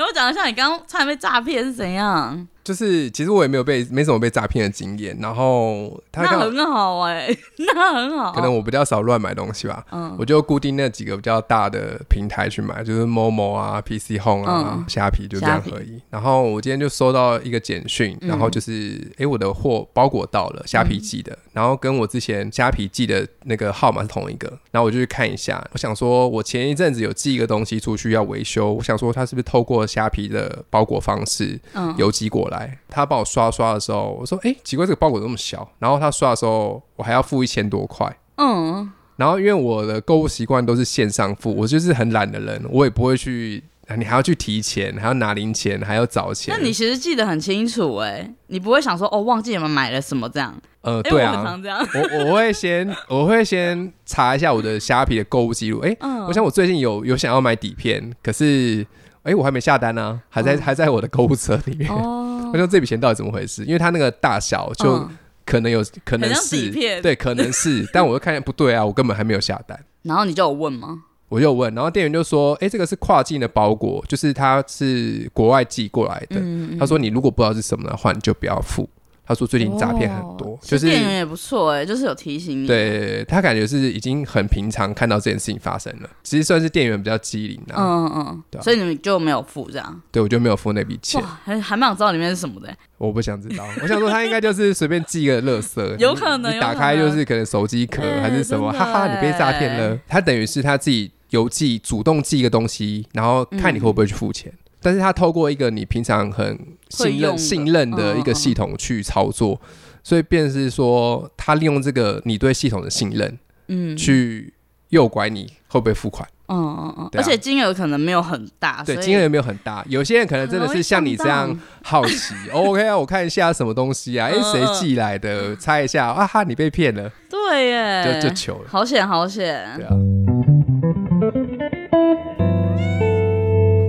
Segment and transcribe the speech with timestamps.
[0.00, 2.48] 你我讲得像你刚刚差点被诈骗是怎样？
[2.62, 7.38] 就是其实我也没有被没什么被诈骗的经验，然后他那很好哎、欸，
[7.74, 8.32] 那很好。
[8.32, 16.00] 可能我比较少乱买东西吧，嗯，我就固定那几个比较大的平台去买，就是 Momo 啊、PC Home 啊、虾、嗯、皮就这样而已。
[16.10, 31.58] 然后我今天就收到一个简讯，然后就是哎、嗯，我的货包裹到了，虾皮寄的、嗯，然后跟我之前虾皮寄的那个号码是同一个，然后我就去看一下，我想说我前一阵子有寄一个东西出去要维修，我想说他是不是透过虾皮的包裹方式
[31.96, 32.49] 邮寄过来。
[32.58, 38.16] 嗯他帮我刷刷的时候，我说：“哎、欸，奇怪，这个包裹这么小。”然后他刷的时候，我还要付一千多块。
[38.36, 38.90] 嗯。
[39.16, 43.62] 然后因为我的购物习惯都是线上付，我就是很懒的人，我也不会去，
[43.96, 46.54] 你还要去提钱，还要拿零钱，还要找钱。
[46.56, 50.58] 那你其实记得很清楚哎、欸，你不会想说哦，忘记你们买了什么这样？
[50.80, 51.60] 呃， 对啊，
[51.94, 55.80] 我我，我会先我会先查一下我的虾皮的购物记录。
[55.80, 58.86] 哎、欸嗯，我想我最近有有想要买底片，可是。
[59.22, 61.90] 哎、欸，我还没下单呢、啊，还在、哦、还在我的购物车里面。
[61.90, 63.64] 哦、 我说这笔钱到底怎么回事？
[63.64, 65.08] 因为它那个大小就
[65.44, 66.70] 可能有、嗯、可能是
[67.02, 69.78] 对，可能是， 但我又看见不对啊，我根本还没有下单。
[70.02, 71.02] 然后你就有问吗？
[71.28, 76.40] 我就问，然后店员就说：“哎、欸，这个是跨境的包裹，就是它是国外寄过来的。
[76.40, 78.88] 嗯”他说：“你如果不知道是什么的话，你就不要付。”
[79.30, 82.66] 他说最近诈骗很多，哦、就是店员也不错哎，就是有提醒你。
[82.66, 87.76] 对，他感觉是已经很平常看到这件事情发生了，其实算是店员比较机灵的。
[87.76, 90.02] 嗯嗯对、啊，所以你们就没有付这样？
[90.10, 91.22] 对，我就没有付那笔钱。
[91.44, 92.74] 还还蛮想知道里面是什么的。
[92.98, 96.52] 我不想知道，我想说他应该就是随便寄个垃圾， 有可能。
[96.52, 99.96] 你打开就是可能手机壳还是什么，哈哈，你被诈骗了。
[100.08, 104.50] 他等于是他自己邮寄，主动寄一个东西，然后看你会不会去付钱。
[104.52, 109.68] 嗯但是他透过一个你平常很信任、信任的一个系统去操作，嗯、
[110.02, 114.54] 所以便是说，他利用这个你对系统的信任，嗯，去
[114.88, 116.28] 诱拐你会不会付款？
[116.48, 119.84] 嗯嗯嗯，而且金额可能没有很大，对，金额也没有很大。
[119.88, 124.26] 有些人可能真的是像你这样好奇，OK 啊，我看一下什么东西啊？
[124.26, 125.54] 哎、欸，谁寄来的？
[125.54, 127.08] 猜一下啊哈，你被骗了？
[127.28, 129.90] 对耶，就就求了，好险好险，对啊。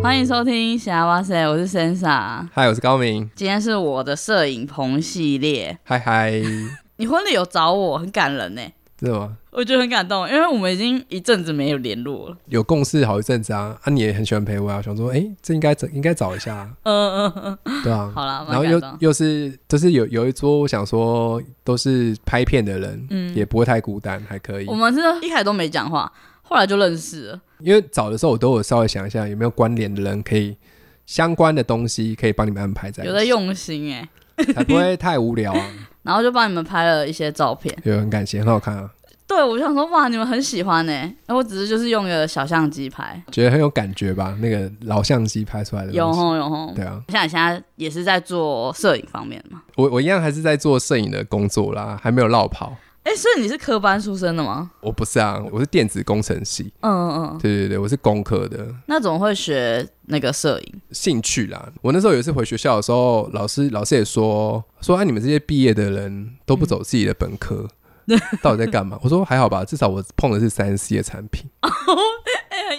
[0.02, 3.30] 欢迎收听《霞哇塞》，我是 Sansa，嗨，我是高明。
[3.36, 6.34] 今天是我的摄影棚系列，嗨嗨。
[6.98, 8.62] 你婚礼有找我，很感人呢，
[9.00, 9.38] 是吗？
[9.52, 13.78] 我觉得很感动，因为我们已经一阵子没有联络了，有共事好一阵子啊。
[13.84, 16.68] 啊，你也很喜欢陪我啊，想说，哎、欸，这应该找，应该找一下。
[16.82, 18.12] 嗯嗯嗯，对啊。
[18.16, 24.66] 好了，然后又又是，就是有有一桌，我想说都是拍片的人，嗯，也不会太孤单，还可以。
[24.66, 26.12] 我们是一开始都没讲话。
[26.52, 30.58] 后来就认识了，因为找的时候我都有稍微想一下有没有关联的人，可以
[31.06, 33.06] 相关的东西可以帮你们安排在。
[33.06, 34.10] 有在用心哎，
[34.54, 35.66] 才不会太无聊啊。
[36.04, 38.92] 然后就帮你们拍了一些照片，有很感谢，很好看啊。
[39.26, 44.38] 对，我想说哇，你们很喜欢哎，我只是就是用个小相机拍，觉得很有感觉吧？
[44.42, 47.02] 那个老相机拍出来的，有吼有吼，对啊。
[47.08, 49.62] 像你现在也是在做摄影方面嘛？
[49.78, 52.76] 我我一样还是在做摄影的工作啦，还没有落跑。
[53.04, 54.70] 哎、欸，所以你是科班出身的吗？
[54.80, 56.72] 我不是啊，我是电子工程系。
[56.82, 58.68] 嗯嗯，对对对，我是工科的。
[58.86, 60.82] 那怎么会学那个摄影？
[60.92, 61.68] 兴趣啦。
[61.82, 67.68] 我那时候有一次回学校的时候，老师老师也说说，哎、啊，你们这些毕业的人都不走自己的本科，
[68.06, 69.00] 嗯、到底在干嘛？
[69.02, 71.50] 我说还好吧，至少我碰的是三 C 的产品，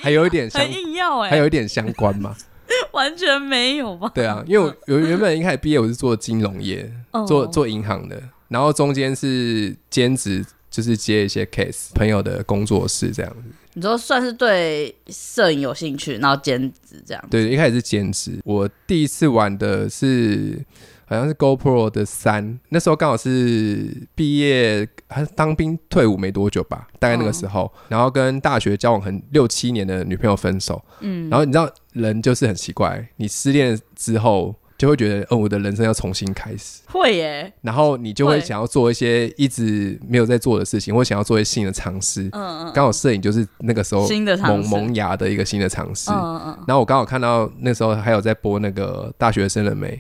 [0.01, 2.37] 还有一点像，硬要哎，还有一点相关嘛？
[2.93, 4.09] 完全没有吧？
[4.15, 8.23] 对啊，因为我 原本一开始毕业我是做金融业，哦、做做银行的。
[8.53, 13.43] 然后中间是兼职，就是接一些 case，朋友的工作室这样子。
[13.73, 17.25] 你说算是对摄影有兴趣，然后兼职这样。
[17.31, 18.39] 对，一开始是兼职。
[18.45, 20.63] 我第一次玩的是
[21.07, 27.73] 好像是 GoPro 的三，那时候刚好是毕业还是当兵退伍没多久吧，大概那个时候。
[27.75, 30.85] 嗯、然后跟大学交往很六七年的女朋友分手。
[31.01, 31.31] 嗯。
[31.31, 34.55] 然后你知道人就是很奇怪，你失恋之后。
[34.83, 36.83] 就会觉得，哦，我的人生要重新开始。
[36.87, 37.53] 会耶。
[37.61, 42.23] 然后你就会想要做一些一直没有在做的事情，或想要做一些新的尝试。
[42.33, 42.73] 嗯嗯。
[42.75, 44.09] 刚好摄影就是那个时候
[44.41, 46.11] 萌萌芽的一个新的尝试。
[46.11, 46.65] 嗯嗯。
[46.67, 49.91] 然后我刚好看到那时候还有在播那个大学生了没？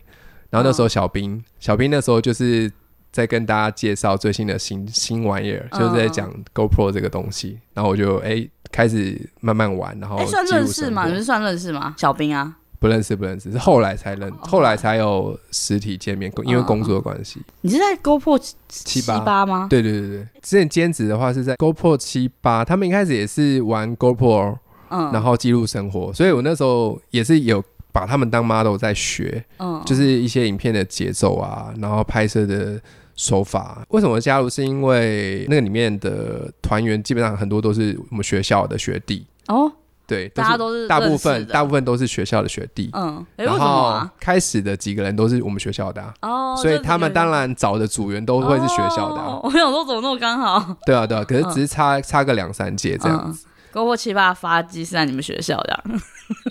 [0.50, 2.68] 然后那时候小兵，嗯、小兵那时候就是
[3.12, 7.60] 在跟大家介绍最新的新新玩意儿，嗯、就是在讲 GoPro 这个东西。
[7.72, 11.06] 然后我就哎、欸、开始慢慢玩，然后哎、欸、算认识吗？
[11.06, 11.94] 你是算认识吗？
[11.96, 12.56] 小兵啊。
[12.82, 17.40] 不认识，不认识，是后来才认，oh, 后来才有实体见面，oh, 因为工作的关系。
[17.60, 19.68] 你是在 GoPro 七八吗？
[19.70, 24.56] 对对对对，之前兼职的话是在 GoPro 七八，他们一开始也是玩 GoPro，
[24.90, 27.62] 嗯，然后记录生活，所以我那时候也是有
[27.92, 32.80] 把他们当 model 在学，嗯，就是一些影片的节奏啊，然后拍摄的
[33.14, 33.86] 手法。
[33.90, 34.50] 为什么加入？
[34.50, 39.70] 是因为那个里面的团员基本上很多都是我们学校的学弟哦。
[40.12, 42.90] 对，大家都是大部分大部分都是学校的学弟。
[42.92, 49.22] 嗯，然后开始的几个人都是我们学校的哦，所以他们当然找的组员都会是学校的。
[49.42, 50.76] 我想说怎么那么刚好？
[50.84, 53.46] 对啊对啊，可是只是差差个两三届这样子。
[53.72, 55.84] 篝火七八发迹是在你们学校的？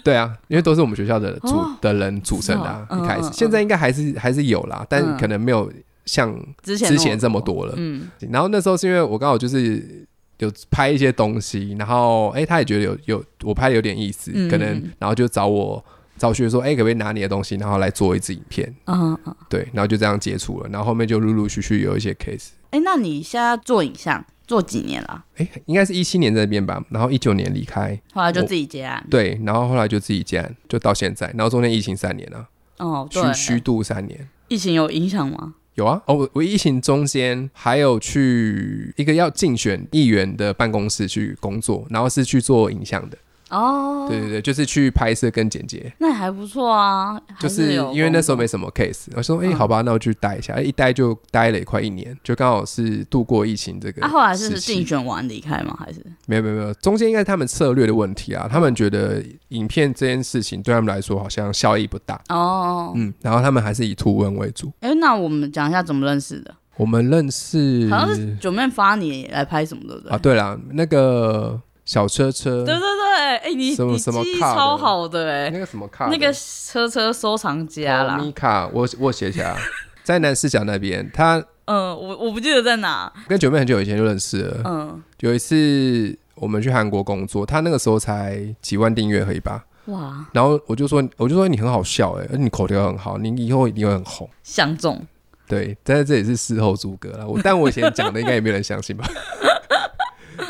[0.04, 2.88] 对啊，因为都是我们学校的组的人组成的。
[2.98, 5.72] 一开始现在应该还是还是有啦，但可能没有
[6.06, 7.74] 像之前之前这么多了。
[7.78, 10.08] 嗯，然后那时候是因为我刚好就是。
[10.41, 14.67] 有拍一些东西，然后哎、欸，他也觉得有有我拍的有点意思，嗯、可能
[14.99, 15.83] 然后就找我
[16.17, 18.75] 找学说，哎、欸，可不可以拿你的东西，然后来做一支影片？
[18.85, 22.49] 嗯嗯，对，然后就这样接触了，然后后面就陆陆续续有一些 case。
[22.71, 25.23] 哎、欸，那你现在做影像做几年了？
[25.35, 29.05] 哎、欸，应该是一七年在那边吧，然后一九年离开，后来就自己接案。
[29.09, 32.47] 对，然后后来就自己接案，就到现在，然后中间疫情三年了。
[32.77, 34.27] 哦，对，虚虚度三年。
[34.47, 35.53] 疫情有影响吗？
[35.75, 43.18] 有啊，哦，我疫情中间还有去一个要竞选议员的办公室去工作，然后是去做影像的。
[43.51, 47.21] 哦，对对对，就是去拍摄跟剪接，那还不错啊。
[47.39, 54.01] 就是因为那时候没什么 case，我说哎、欸，好吧，那我去待一下，一待就待了快一年，就刚好是度过疫情这个。
[54.01, 55.75] 啊，后来是竞选完离开吗？
[55.77, 58.48] 还是没有没有没有，中间应该是他们策略的问题啊。
[58.50, 64.71] 他们觉得影片这件事情对他们来说好像效益不大哦，嗯，然后他们还是以图文为主。
[64.80, 66.56] 哎、欸，那我们讲一下怎么认识的？
[66.77, 70.12] 我们认识好像是九妹发你来拍什么的，对不对？
[70.13, 71.62] 啊，对了，那个。
[71.91, 79.57] 小车车，对对对，哎，你什么什么卡超好的哎，那个什么卡，那个车车收藏家啦，米卡，我我写起来，
[80.01, 95.05] 在南四角那边，他，嗯，我我不记得在哪，跟九妹很久以前就认识了，嗯，有一次我们去韩国工作，他那个时候才几万订阅而已吧，哇，然后我就说，我就说你很好笑哎，而你口条很好，你以后一定会很红，相中，
[95.45, 99.05] 对，但是这也是事后诸葛了，我但我以前讲的应该也没有人相信吧。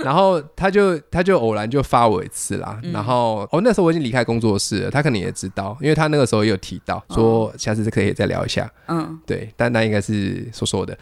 [0.06, 10.98] 然后他就他就偶然就发我一次啦，嗯、然后哦那时候我已经离开工作室了，他可能也知道，因为他那个时候也有提到说下次可以再聊一下，嗯，对，但那应该是说说的，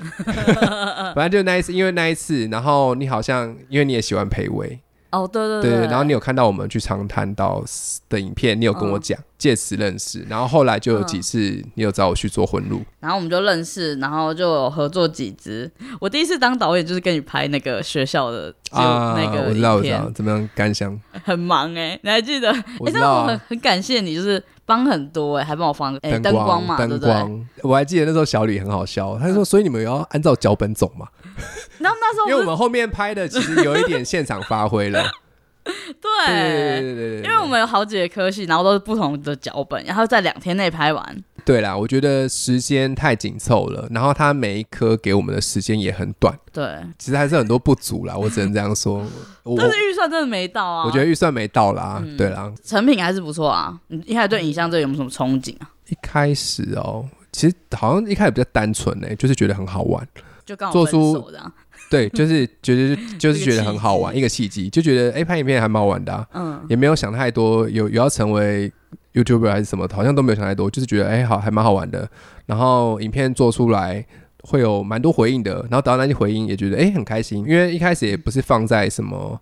[1.15, 4.79] 反正就那一次，因为那一次，然后你好像因为你也喜欢裴伟。
[5.11, 7.63] 哦，对对对，对，然后你有看到我们去长滩岛
[8.07, 11.39] 的影片，你有跟我讲，借此认识，然后后来就有几次
[11.73, 15.71] 你有找我去做婚录，然后我们就认识，然后就有合作几支。
[15.99, 20.99] 我第一次当导演就是跟你拍那个学校的啊，那个我知道我知道，怎么样感想？
[21.23, 22.53] 很忙哎，你还记得？
[22.79, 27.47] 我知道，很很感谢你，就是帮很多哎，还帮我放哎灯光嘛，灯光。
[27.63, 31.07] 我还记得那时候小李很好笑，他就说，所以你们要按照脚本走嘛？
[31.79, 35.03] 然后那时候，因为我们后面拍的其实有一点现场发挥了，
[35.63, 41.23] 对，对对对，因为我们有好几个科系，然后都是不同的脚本，然后在两天内拍完。
[41.45, 49.03] 对啦，我觉得时间太紧凑了，然后他每一科给我们的时间也很短，对，其实还是很多不足啦，我只能这样说。
[49.57, 53.75] 但是预算真的没到啊，我觉得预算没到啦，嗯、对啦，成品还是不错啊。
[53.87, 55.71] 你一开始对影像这有没有什么憧憬啊？
[55.87, 60.07] 一开始哦，其实好像一开始比较单纯呢、欸，就是觉得很好玩。
[60.49, 61.31] 就刚好做出
[61.91, 68.71] 对，就是 觉得就是觉得很好玩，一个契机，就觉得哎，拍影片还蛮好玩的，嗯，也没有想太多，有有要成为
[69.13, 72.09] YouTuber 还是什么，好像都没有想太多，就是觉得哎，好还蛮好玩的。
[72.47, 74.03] 然后影片做出来
[74.41, 79.39] 会有蛮多回应的，然后得到那些回应也觉得哎很开心，因为一开始也不是放在什么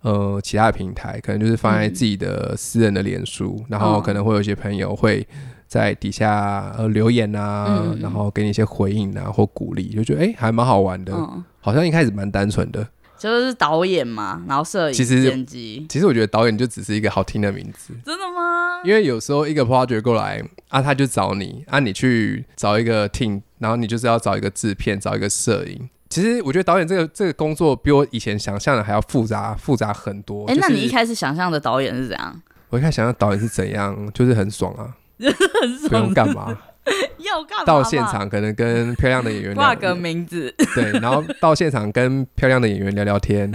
[0.00, 5.26] 呃其他的平台，可能就是放在自己的私人的脸书，然后可能会有一些朋友会。
[5.66, 12.86] 在底下呃留言啊，嗯、然后给你一些回应啊或鼓励，就觉得哎、欸、还蛮好玩的，嗯、好像一开始蛮单纯的，
[13.18, 15.84] 就是导演嘛，然后摄影、其实剪辑。
[15.88, 18.82] 其实我觉得导演就只是一个好听的名字，真的吗？
[18.84, 25.88] 因为有时候一个 project 过来啊，他就找你啊，你去找一个 team，然后你就是要找一个制片，找一个摄影。
[26.08, 30.46] 其实我觉得导演这个这个工作比我以前想象的还要复杂复杂很多。
[30.46, 32.40] 哎、欸，就是、那你一开始想象的导演是怎样？
[32.70, 34.94] 我一开始想象导演是怎样，就是很爽啊。
[35.88, 36.56] 不用干嘛，
[37.18, 37.64] 要干嘛？
[37.64, 43.52] 到现场可能跟漂亮的演员挂个名字，对，然后到现场跟漂亮的演员聊聊天。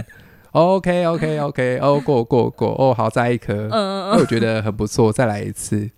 [0.52, 5.88] OK OK OK，哦过过过，哦好再一颗，嗯嗯嗯，我觉得很不错，再来一次。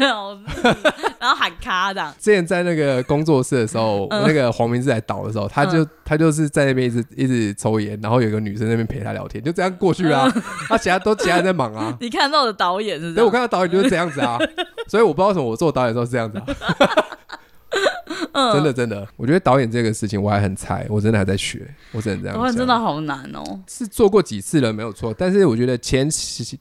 [0.00, 2.02] 然后喊卡的。
[2.18, 10.28] 之前在那个工作室的时候，那个黄明志来导的时候，他就他就是在那边一直一直抽烟，然后有个女生在那边陪他聊天，就这样过去啊。
[10.68, 11.96] 他其他都其他人在忙啊。
[12.00, 13.14] 你看到的导演是？
[13.14, 14.36] 对，我看到导演就是这样子啊。
[14.90, 16.44] 所以我不知道为什么我做导演的时候是这样子啊。
[18.32, 22.36] 嗯、真的真的，我觉得导演这个事情我还很菜，我真的还在学，我只能这样。
[22.36, 23.60] 导演真的好难哦。
[23.68, 26.10] 是做过几次了没有错，但是我觉得前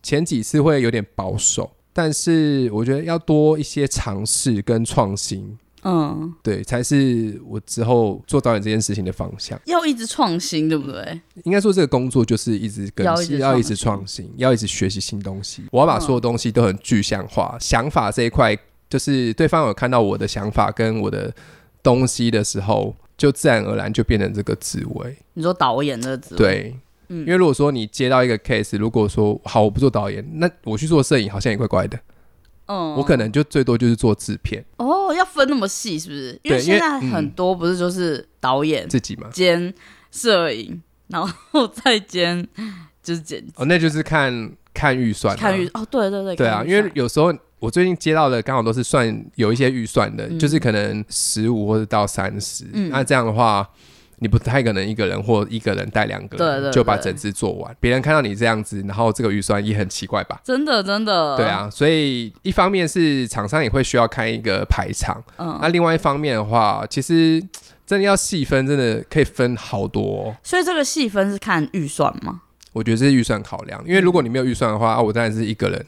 [0.03, 9.59] 前几次会有点保守，但是我觉得要多一些尝试跟创新，嗯，对，才是我之后做导演这件事情的方向。
[9.65, 11.21] 要一直创新，对不对？
[11.43, 15.63] 应该说这个工作就是一直更新，要一直创新，要一直学习新东西。
[15.71, 18.57] 我要把所有东西都很具象化，嗯、想法这一块，
[18.89, 21.33] 就是对方有看到我的想法跟我的
[21.81, 25.17] 东西的时候，就自然而然就变成这个职位。
[25.33, 26.37] 你说导演这个职位？
[26.37, 26.75] 对。
[27.11, 31.99] 嗯，因为如果说你接到一个 case，如果说好，我不做导演，那我去做摄影好像也怪怪的。
[32.69, 34.63] 嗯，我可能就最多就是做制片。
[34.77, 36.39] 哦，要分那么细是不是？
[36.43, 39.73] 因为现在很多不是就是导演自己嘛，兼
[40.11, 42.47] 摄影，然后再兼
[43.01, 43.51] 就是剪辑。
[43.55, 53.67] 哦，那就是看看预算，看预哦，对对对，对啊，因为有时候我最近接到的刚好都是算有一些预算的，就是可能十五或者到三十，那这样的话。
[54.21, 60.41] 你不太可能一个人或一个人带两个人就把整支做完，别人看到你这样子，然后这个预算也很奇怪吧？
[60.43, 61.37] 真的真的。
[61.37, 67.41] 对啊，所以一方面是厂商也会需要看一个排场，嗯，那另外一方面的话，其实
[67.87, 70.35] 真的要细分，真的可以分好多哦。
[70.43, 72.41] 所以这个细分是看预算吗？
[72.73, 75.85] 我觉得这是预算考量，因为如果你没有预算的话，啊，我当然是一个人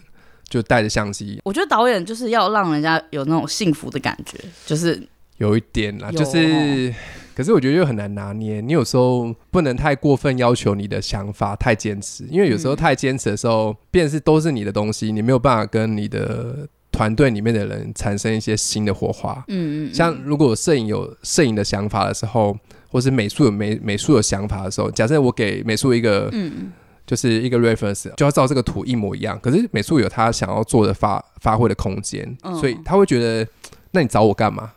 [0.47, 1.41] 就带着相机。
[1.43, 5.05] 我觉得导演就是要让人家有那种幸福的感觉，就是
[5.37, 6.93] 有一点啦，就是。
[7.35, 19.43] 可是我觉得又很难拿捏，你有时候不能太过分要求你的想法，太坚持，因为有时候太坚持的时候，变成是都是你的东西，你没有办法跟你的团队里面的人产生一些新的火花。
[19.47, 19.93] 嗯嗯。
[19.93, 22.57] 像如果摄影有摄影的想法的时候，
[22.89, 26.71] 或是美术有美美术有想法的时候，假设我给美术一个，嗯，
[27.07, 29.39] 就是一个 reference，就要照这个图一模一样。
[29.41, 33.47] 可是美术有他想要做的发发挥的空间，所以他会觉得，
[33.91, 34.73] 那你找我干嘛？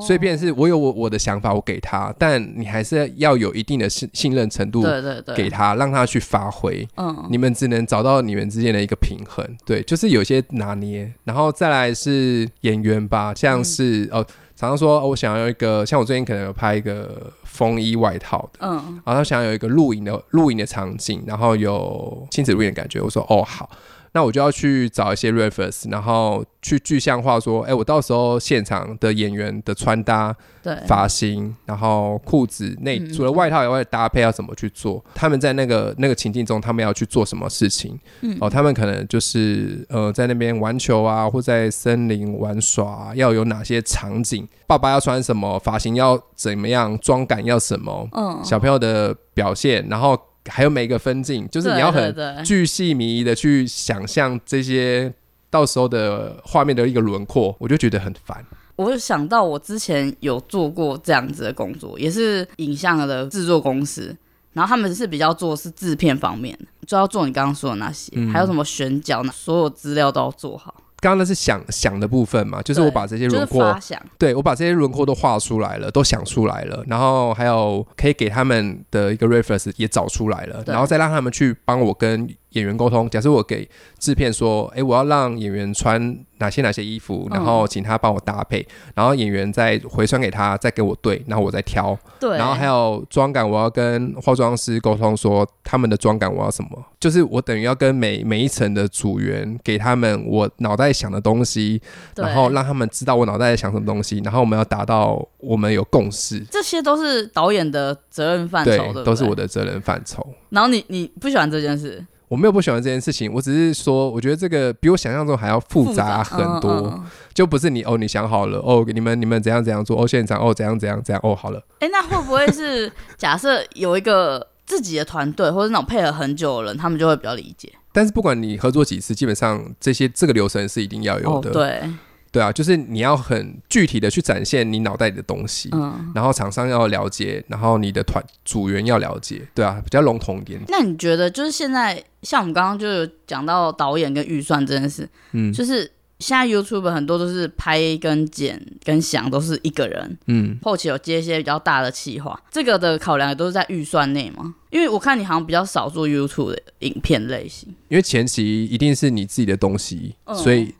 [0.00, 6.86] 所以，便是我有我我的想法，我给他，但你还是要有一定的信信任程度，对对对，给他，让他去发挥。
[6.96, 11.12] 嗯，你们只能找到你们之间的一个平衡，对，就是有些拿捏。
[11.24, 23.68] 然后再来是演员吧，像是、嗯、哦，常常说我想要一个，像我最近可能有拍一个风衣外套的，嗯，然后他想要有一个露营的露营的场景，然后有亲子露营的感觉，我说哦好。
[24.16, 35.04] 那我就要去找一些 reference，然后去具象化说，哎、欸，我到时候现场的演员的穿搭、对发型，然后裤子内除了外套以外的搭配要怎么去做？
[35.14, 38.00] 他们在那个那个情境中，他们要去做什么事情？
[38.22, 44.48] 嗯、哦，他们可能就是呃，在那边玩球啊，或在森林玩耍、啊，要有哪些场景？
[44.66, 45.58] 爸爸要穿什么？
[45.58, 46.98] 发型要怎么样？
[47.00, 48.08] 妆感要什么？
[48.12, 50.18] 嗯，小朋友的表现，然后。
[50.48, 55.12] 还有每一个分镜，就是你要很巨细靡遗的去想象这些
[55.50, 58.44] 到时候的画面的一个轮廓，我就觉得很烦。
[58.76, 64.14] 我就想到我之前有做过这样子的工作，也是影像的制作公司，
[64.52, 70.74] 然后他们是比较做的是制片方面，就要做你刚刚说的那些，嗯、还有什么选角，所有资料都要做好。
[70.98, 83.08] 刚刚那是想想的部分嘛，就是我把这些轮廓，就是、对，我把这些轮廓都画出来了，都想出来了，然后还有可以给他们的一个 reference 也找出来了，然后再让他们去帮我跟演员沟通。
[83.08, 91.96] 假设我给制片说，哎，我要让演员穿哪些哪些衣服，然后请他帮我搭配，嗯、然后演员再回传给他，再给我对，然后我再挑。
[92.18, 101.80] 对，然后还有妆感，我要跟化妆师沟通说他们的妆感我要什么，就是我等于要跟每每一层的组员给他们我脑袋想的东西，
[102.16, 106.40] 然后让他们知道我脑袋在想什么东西，然后我们要达到我们有共识。
[106.50, 110.26] 这些都是导演的责任范畴，对，对对，都是我的责任范畴。
[110.50, 112.04] 然后你你不喜欢这件事？
[112.28, 121.58] 我没有不喜欢这件事情，我只是说，我觉得这个比我想象中还要复杂很多，嗯嗯、就不是你哦，你想好了哦，你们你们怎样怎样做哦，现场哦怎样怎样怎样哦，好了。
[121.78, 127.72] 哎、欸，那会不会是假设有一个自己的团队，或者那种配合很久的人，他们就会比较理解？
[127.92, 131.50] 但是不管你合作几次，基本上这些这个流程是一定要有的。
[131.50, 131.90] 哦、对。
[132.36, 140.60] 对啊，就是你要很具体的去展现你脑袋里的东西，嗯，然后厂商要了解，然后你的团组员要了解，对啊，比较笼统一点。
[140.68, 154.54] 那你觉得，就是现在像我们刚刚就有讲到导演跟预算这件事，嗯，就是现在 YouTube 很多都是拍跟剪跟想都是一个人，嗯，后期有接一些比较大的企划，这个的考量也都是在预算内吗？
[154.68, 160.74] 因为我看你好像比较少做 YouTube 的影片类型，因为前期一定是你自己的东西，嗯，所以。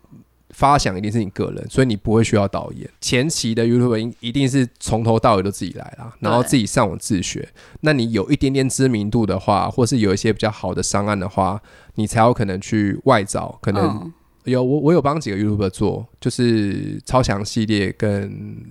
[0.57, 2.89] 发想一定是你个人，所以你不会需要导演。
[2.99, 7.47] 前期的 YouTube 一定是从头到尾都自己来啦，然后自己上网自学。
[7.81, 11.61] 那你有一点点知名度的话，或是有一些比较好的商案的话，
[11.93, 13.59] 你才有可能去外找。
[13.61, 14.11] 可能
[14.45, 18.65] 有我我有帮几个 YouTuber 做，就是超强系列跟。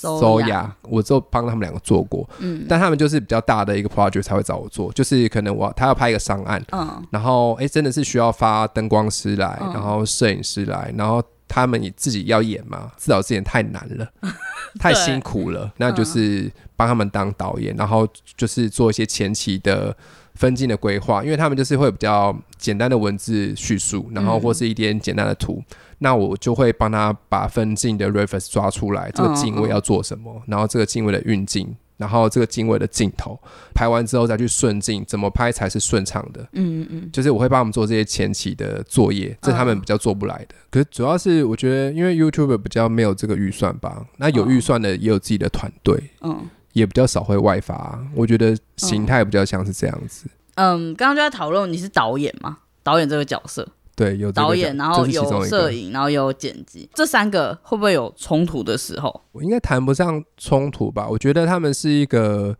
[0.00, 14.06] 搜雅，我就帮他们两个做过，嗯，但他们就是比较大的一个 project 才会找我做，就是可能我他要拍一个商案，嗯，然后哎、欸，真的是需要发灯光师来，嗯、然后摄影师来，然后他们也自己要演嘛，自导自演太难了，
[14.78, 18.06] 太辛苦了，那就是帮他们当导演，然后
[18.36, 19.94] 就是做一些前期的
[20.36, 25.60] 分镜的规划，因为他们就是会比较简单的文字叙述，然后或是一点简单的图，
[25.98, 31.74] 那我就会帮他把分镜的 reference 抓出来，这个镜位要做什么，然后这个镜位的运镜。
[31.98, 33.36] 然后这个经纬的镜头
[33.74, 36.40] 拍完之后再去顺镜，怎么拍才是顺畅的？
[36.52, 40.54] 嗯嗯，就是我会帮他们做这些前期的作业，这他们比较做不来的。
[40.70, 47.98] 可是主要是我觉得，因为 YouTuber 比较没有这个预算吧，那有预算的也有自己的团队，嗯，也比较少会外发。
[48.14, 50.28] 我觉得形态比较像是这样子。
[50.54, 52.58] 嗯，刚刚就在讨论你是导演吗？
[52.82, 53.68] 导演这个角色。
[53.94, 59.22] 对，有导演，然后有摄影，然后有剪辑，这三个会不会有冲突的时候？
[59.32, 61.08] 我应该谈不上冲突吧。
[61.08, 62.56] 我觉得他们是一个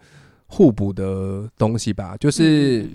[0.46, 2.16] 互补的东西吧。
[2.18, 2.88] 就是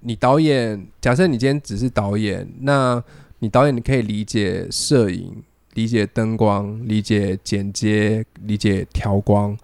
[0.00, 3.02] 你导演，假设你今天只是导演，那
[3.38, 9.56] 你导演你可以理解摄影、理解灯光、理解剪接、理解调光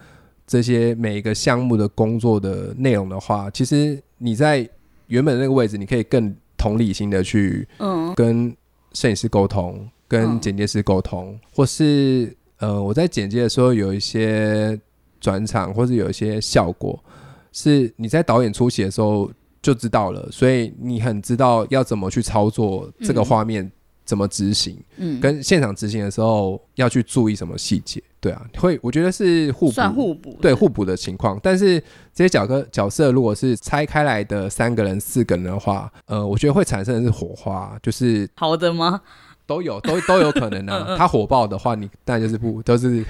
[0.46, 4.68] 这些每一个项目的工作的内容的话，其实你在
[5.08, 6.34] 原本那个位置，你可以更。
[6.58, 7.68] 同理心的去
[8.16, 8.52] 跟
[8.92, 14.76] 摄影师沟通，跟剪接师沟通，或是呃，我在剪接的时候有一些
[15.20, 16.98] 转场，或是有一些效果，
[17.52, 23.70] 是你在导演出席的时候就知道了，所以你很知道要怎么去操作这个画面。
[24.06, 24.82] 怎么执行？
[24.96, 28.02] 嗯，跟现场执行的时候要去注意什么细节？
[28.20, 31.38] 对啊，会我觉得是互补，算互补，对互补的情况。
[31.42, 31.78] 但是
[32.14, 39.00] 这些角色角色如果是拆开来的三个人、四个人的话，呃，我觉得会产生的是火花，就是好的吗？
[39.46, 40.96] 都有，都都有可能啊。
[40.98, 43.04] 他火爆的话，你当然就是不都是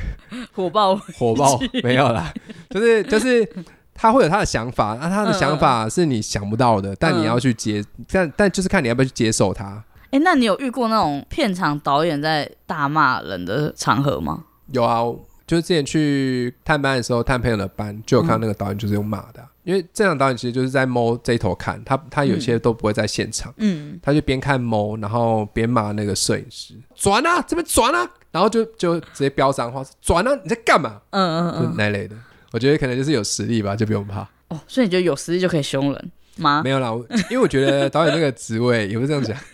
[0.52, 2.30] 火爆， 火爆没有啦，
[2.68, 3.48] 就是就是
[3.94, 9.82] 他会有他的想法，那他的想法是你想不到的，但你要去接，但但就是看你要不要去接受他。
[10.16, 14.44] 哎，那你有遇过那种片场导演在大骂人的场合吗？
[14.72, 15.02] 有啊，
[15.46, 30.98] 就是之前去探班的时候，探朋友的班，就有看到那个导演就是用骂的，嗯、因为这样导演其实就是在摸这一头看，他他有些都不会在现场，嗯，他就边看摸，然后边骂那个摄影师，转啊，这边转啊，然后就就直接飙脏话，转啊，你在干嘛？
[31.10, 32.16] 嗯嗯嗯，那类的，
[32.52, 34.26] 我觉得可能就是有实力吧，就不用怕。
[34.48, 36.62] 哦，所以你觉得有实力就可以凶人吗？
[36.64, 36.90] 没有啦，
[37.30, 39.36] 因为我觉得导演那个职位也不是这样讲。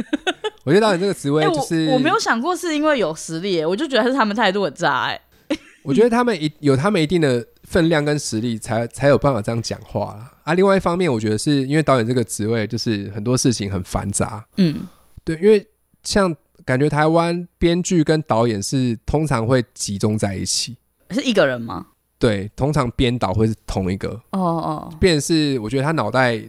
[0.65, 5.07] 我觉得导演这个职位就是、欸我，我没有想过是因为有实力，我就觉得是他们态度很渣。
[5.07, 5.21] 哎，
[5.83, 10.33] 我觉得他们一有他们一定的分量跟实力才，才才有办法这样讲话啦。
[10.45, 14.45] 啊，另外一方面，我觉得是因为导演这个职位就是很多事情很繁杂。
[14.57, 14.87] 嗯，
[15.25, 15.67] 对，因为
[16.05, 20.77] 像感觉台湾编剧跟导演是通常会集中在一起，
[21.11, 21.87] 是一个人吗？
[22.21, 24.11] 对，通常编导会是同一个。
[24.31, 26.41] 哦哦，便是我觉得他脑袋。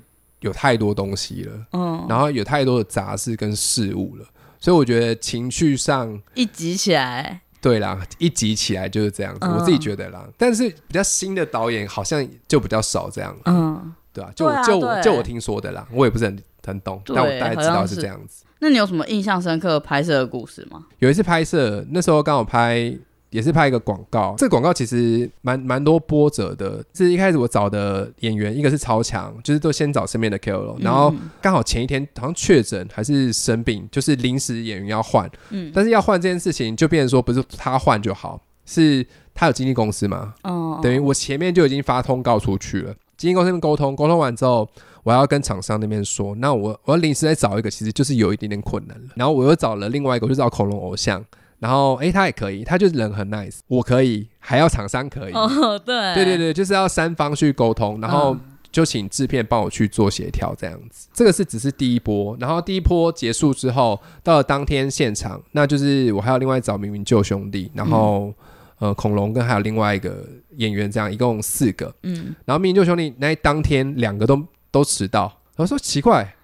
[0.43, 4.25] 有太多东西了，嗯，然后有太多的杂事跟事物了，
[4.59, 10.27] 所以我觉得情绪上一集起来，对啦，一集起来就是这样子，嗯、我自己觉得啦。
[10.37, 18.45] 但是比较新的导演好像就比较少这样，嗯，对啊，就就我就我听说的啦，我也不是很很懂，但我大概知道是这样子。
[18.59, 20.85] 那你有什么印象深刻拍摄的故事吗？
[20.99, 22.95] 有一次拍摄，那时候刚好拍。
[23.33, 26.85] 也是拍一个广告，这个广告其实蛮蛮多波折的。
[26.93, 35.27] 是一开始我找的演员，一个是超强，就是都先找身边的 KOL，然后刚好前一天好像确诊还是生病，就是临时演员要换。
[35.49, 40.35] 嗯，但是要换这件事情就变成说不是他换就好，是他有经纪公司嘛？
[40.43, 44.69] 哦，等于我前面就已经发通告出去了，经纪公司那边沟通，沟通完之后，
[45.01, 49.09] 我要跟厂商那边说，那我我要临时再找一个，其实就是有一点点困难了。
[49.15, 51.25] 然后我又找了另外一个，我就找恐龙偶像。
[51.63, 58.35] 然后，哎，他也可以，他就是人很 nice，我可以，还要厂商可以，哦，对，对对对，就是要三方去沟通，然后
[58.69, 61.07] 就请制片帮我去做协调，这样子。
[61.13, 68.33] 这个是只是第一波，然后第一波结束之后，到了当天现场，那就是我还要另外找明明救兄弟，然后、
[68.79, 76.35] 嗯、呃恐龙跟还有另外一个演员，这样一共四个，嗯，然后明明救兄弟那当天两个都都迟到，我说奇怪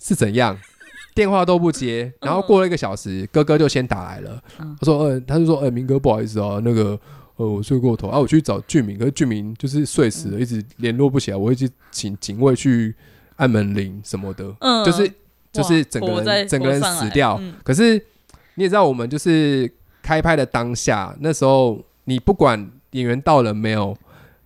[0.00, 0.58] 是怎样？
[1.16, 4.38] 电话都不接，然后过了一个小时，嗯、哥哥就先打来了。
[4.58, 6.90] 嗯、他说：“呃，他就说，呃，明哥，不好意思啊，那个，
[7.36, 8.08] 呃，我睡过头。
[8.08, 12.94] 啊，我去找俊明，可是俊明就是睡死了，嗯、一直联络不起来，我一直请警卫去
[13.36, 15.10] 按门铃什么的，嗯、就是
[15.50, 17.38] 就是整个人整个人死掉。
[17.40, 17.94] 嗯、可是
[18.56, 23.96] 你也知道，我们就是开拍的当下，那时候你不管演员到了没有。”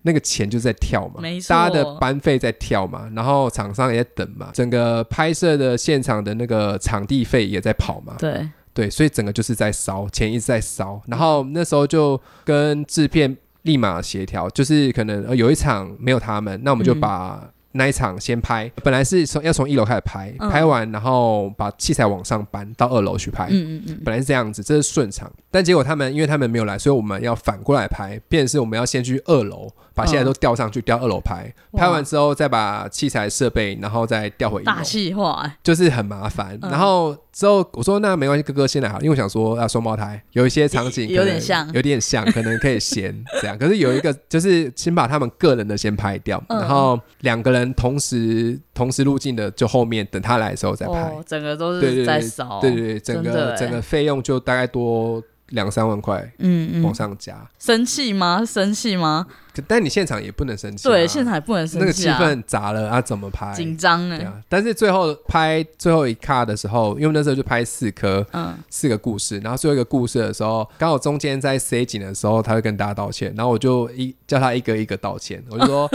[0.02, 8.48] 那个钱就在跳嘛，没错，大家的班费在跳嘛，然后厂商也在等嘛，整个拍摄的现场的那个场地费也在跑嘛，对。
[8.72, 23.48] 对，所以整个就是在烧，钱一直在烧，然后那时候就跟制片立马协调，就是可能有一场没有他们，那我们就把那一场先拍，本来是从要从一楼开始拍，嗯、拍完然后把器材往上搬到二楼去拍。
[23.50, 25.30] 嗯嗯嗯，本来是这样子，这是顺场。
[25.50, 29.68] 但结果他们因为他们没有来，所以我们要反过来拍，变成是我们要先去二楼
[30.00, 31.52] 把器材都吊上去，吊二楼拍。
[31.72, 34.72] 拍完之后再把器材设备，然后再调回一楼。
[34.72, 36.58] 大气化，就是很麻烦。
[36.62, 43.56] 嗯、然后之后我说那没关系，哥哥先来好，因为我想说要双胞胎，有一些场景有点像，有点像，可能可以先 这样。
[43.56, 47.60] 可是有一个就是先把他们个人的先拍掉，嗯、然后两个人。
[47.80, 57.48] 同时同时入镜的，就后面等他来的时候再拍，哦、整个都是在烧，对对对，整个整个费用就大概多两三万块，嗯嗯，往上加。
[57.58, 58.44] 生气吗？
[58.44, 59.26] 生气吗？
[59.66, 63.52] 但你现场也不能生气、啊，对，现场也不能生气、啊，那个气氛砸了啊，怎么拍？
[63.54, 64.26] 紧张哎。
[64.48, 75.90] 但是最后拍最后一卡的时候，因为那时候就拍四颗，嗯，四个故事，然后最后一个故事的时候，刚好中间在塞景的时候，他会跟大家道歉，然后我就一叫他一个一个道歉，我就说。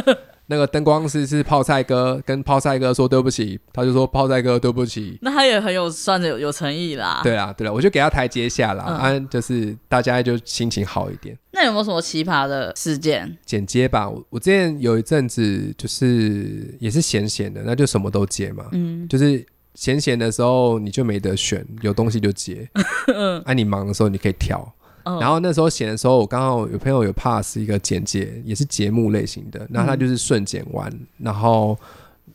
[0.48, 5.18] 那个灯光师是泡菜哥，跟泡菜哥说对不起，他就说泡菜哥对不起。
[5.22, 7.22] 那他也很有算的有有诚意啦。
[7.24, 11.38] 对啊，对啊，我就给他台阶下啦，啊、嗯，就是大家就心情好一点。
[11.52, 13.38] 那有没有什么奇葩的事件？
[13.46, 18.66] 剪接吧，我我之前有一阵子就是也是闲闲的，那就什么都接嘛。
[18.74, 22.70] 嗯，就是闲闲的时候你就没得选，有东西就接。
[23.16, 24.75] 嗯，啊，你忙的时候你可以挑。
[25.06, 31.78] 然后那时候写的时候，我刚好有朋友有 pass 一个剪接，也是节目类型的，那他就是顺剪完，然后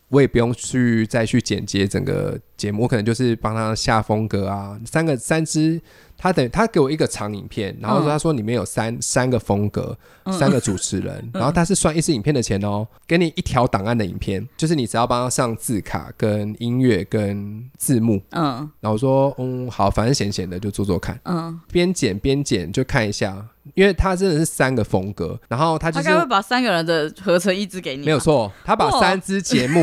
[0.09, 5.81] 我也不用去再去剪接整个节目，我可能就是帮他下风格啊，三个三支。
[6.23, 23.43] 他等他给我一个长影片，然后说他说里面有三、嗯、三个风格，嗯、三个主持人，嗯、然后他是算一支影片的钱哦，给你一条档案的影片，就是你只要帮他上字卡、跟音乐、跟字幕，嗯，然后我说嗯好，反正闲闲的就做做看，嗯，边剪边剪就看一下，
[23.75, 29.81] 因为他真的是三个风格，然后他就是他该会把三个人的合成一支给你，没有错，他把三支节目，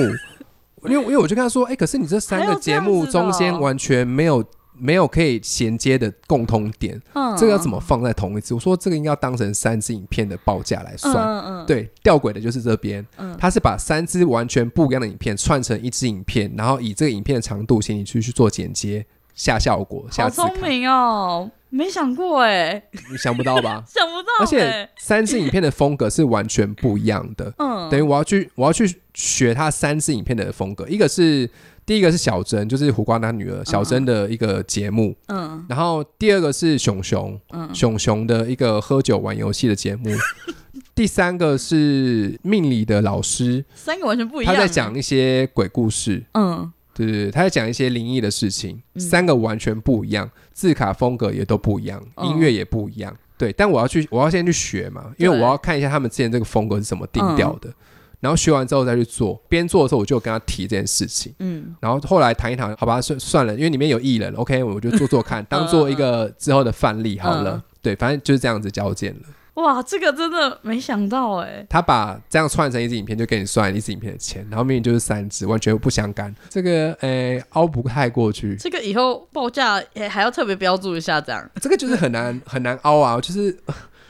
[0.84, 4.45] 因为因为我就跟他说，哎、欸，可是你这三个节目中间完全没有。
[4.80, 8.54] 没有可以衔接的共通点，嗯、这个要怎么放在同一支？
[8.54, 11.16] 我说这个应该要当成三支影片的报价来算。
[11.16, 20.06] 嗯嗯、对，吊诡的就是这边，嗯、他是把三支完全不一样的影片串成一支影片，然后以这个影片的长度，请你去去做剪接、下效果。
[20.12, 23.84] 下好聪明哦，没想过哎，你想不到吧？
[23.90, 27.54] 想不到，而且三支影片的风格是完全不一样的。
[27.58, 31.50] 嗯，等于我要去，我要去学他三支影片的风格，一个是。
[31.88, 35.15] 第一个是小珍，就是胡瓜他女儿小珍的一个节目。
[35.28, 40.10] 嗯，然后第二个是熊熊，嗯，熊熊的一个喝酒玩游戏的节目。
[40.93, 44.54] 第三个是命理的老师，三个完全不一样。
[44.54, 53.15] 他在讲一些鬼故事，嗯，对对对，他在讲一些灵异的事情，三个完全不一样，字卡风格也都不一样，音乐也不一样。
[53.38, 57.71] 对，但我要去，我要先去学嘛，因为我要看一下他们之前这个风格是怎么定调的。
[58.20, 69.22] 然后学完之后再去做，边做的时候我就跟他提这件事情，嗯，然后后来谈一谈，好吧，算算了，因为里面有艺人，OK，我就做做看， 当做一个之后的范例好了，嗯、对，反正就是这样子交件了。
[69.56, 78.56] 哇，这个真的没想到哎，他把这样串成一支影片，就给你算一支影片的钱，然后明明就是三支，完全不相干，这个诶凹不太过去。
[78.58, 81.50] 这个以后报价也还要特别标注一下，这样。
[81.60, 83.58] 这个就是很难很难凹啊，就是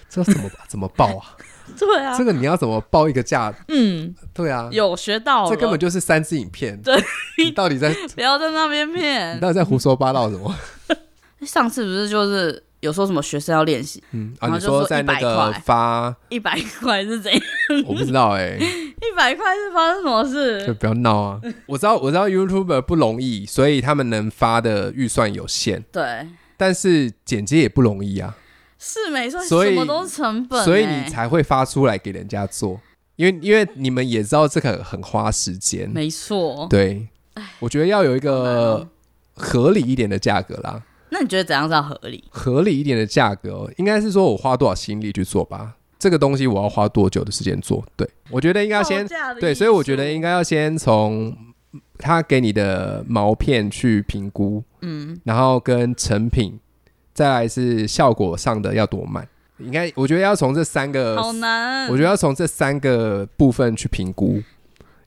[0.10, 1.36] 这怎么怎么报啊？
[1.78, 3.54] 对啊，这个你要怎么报一个价？
[3.67, 6.82] 嗯，对啊，有学到，这根本就是三支影片。
[6.82, 6.96] 对，
[7.38, 9.36] 你到底在 不要在那边骗？
[9.36, 10.56] 你到底在胡说八道什么？
[11.46, 14.02] 上次不是就是有说什么学生要练习？
[14.12, 17.41] 嗯，啊，你说在那个发一百块是怎样？
[17.86, 20.65] 我不知道哎，一百块是发生什么事？
[20.65, 21.41] 就不要闹啊！
[21.67, 25.84] 我知道，我知道 YouTuber 不容易，所以他们能发的预算有限。
[25.91, 28.38] 对，但是剪接也不容易啊。
[28.79, 32.79] 是没错，所以什么都是成本，所以你才会发出来给人家做，
[33.15, 36.67] 因为因为你们也知道这个很花时间，没错。
[36.69, 37.07] 对，
[37.59, 38.87] 我觉得要有一个
[39.35, 40.83] 合理一点的价格啦。
[41.09, 42.23] 那你觉得怎样叫合理？
[42.29, 45.75] 合理一点的价格，应该是说我花多少心力去做吧。
[45.97, 47.83] 这个东西我要花多久的时间做？
[47.95, 49.07] 对，我觉得应该要先
[49.39, 51.35] 对，所以我觉得应该要先从
[51.97, 56.59] 他给你的毛片去评估，嗯，然后跟成品。
[57.17, 59.27] 再来是效果上的要多慢，
[59.58, 61.88] 应该我觉得要从这三个，好难。
[61.89, 64.36] 我觉得要从这三个部分去评估，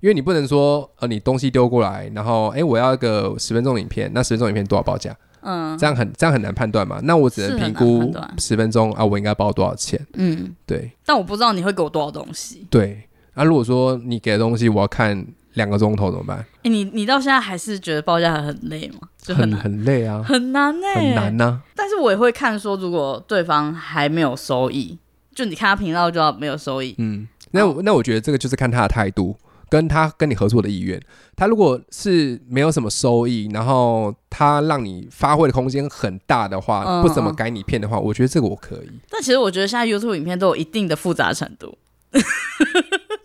[0.00, 5.16] 因为你不能说呃你东西丢过来，然后哎我要一个十分钟影片，那十分钟影片多少报价？
[5.42, 6.98] 嗯，这样很这样很难判断嘛。
[7.04, 10.04] 那我只能评估十分钟啊，我应该报多少钱？
[10.14, 10.90] 嗯，对。
[11.06, 12.66] 但我不知道你会给我多少东西。
[12.68, 15.24] 对，那、啊、如果说你给的东西我要看。
[15.54, 16.44] 两个钟头怎么办？
[16.62, 19.08] 欸、你你到现在还是觉得报价很累吗？
[19.20, 21.60] 就很很，很累啊，很难呢、欸，很难呐、啊。
[21.74, 24.98] 但是我也会看说，如果对方还没有收益，
[25.34, 26.94] 就你看他频道就要没有收益。
[26.98, 29.36] 嗯，那、哦、那我觉得这个就是看他的态度。
[29.70, 31.00] 跟他跟你合作的意愿。
[31.36, 38.90] 他如果是没有什么收益，然后他让你发挥的空间很大的话，嗯、不怎么改你片的话，我觉得这个我可以。
[39.08, 41.78] 但其实我觉得现在 YouTube 影片都有一定的复杂程度。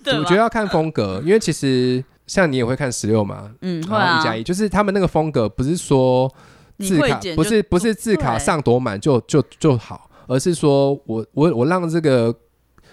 [0.06, 6.34] 我觉得要看风格，因为其实像你也会看十六嘛，嗯，会啊，一加一就是他们那个风格，不是说
[6.80, 12.36] 字卡不是不是字卡上多满就就就好，而是说我我我让这个。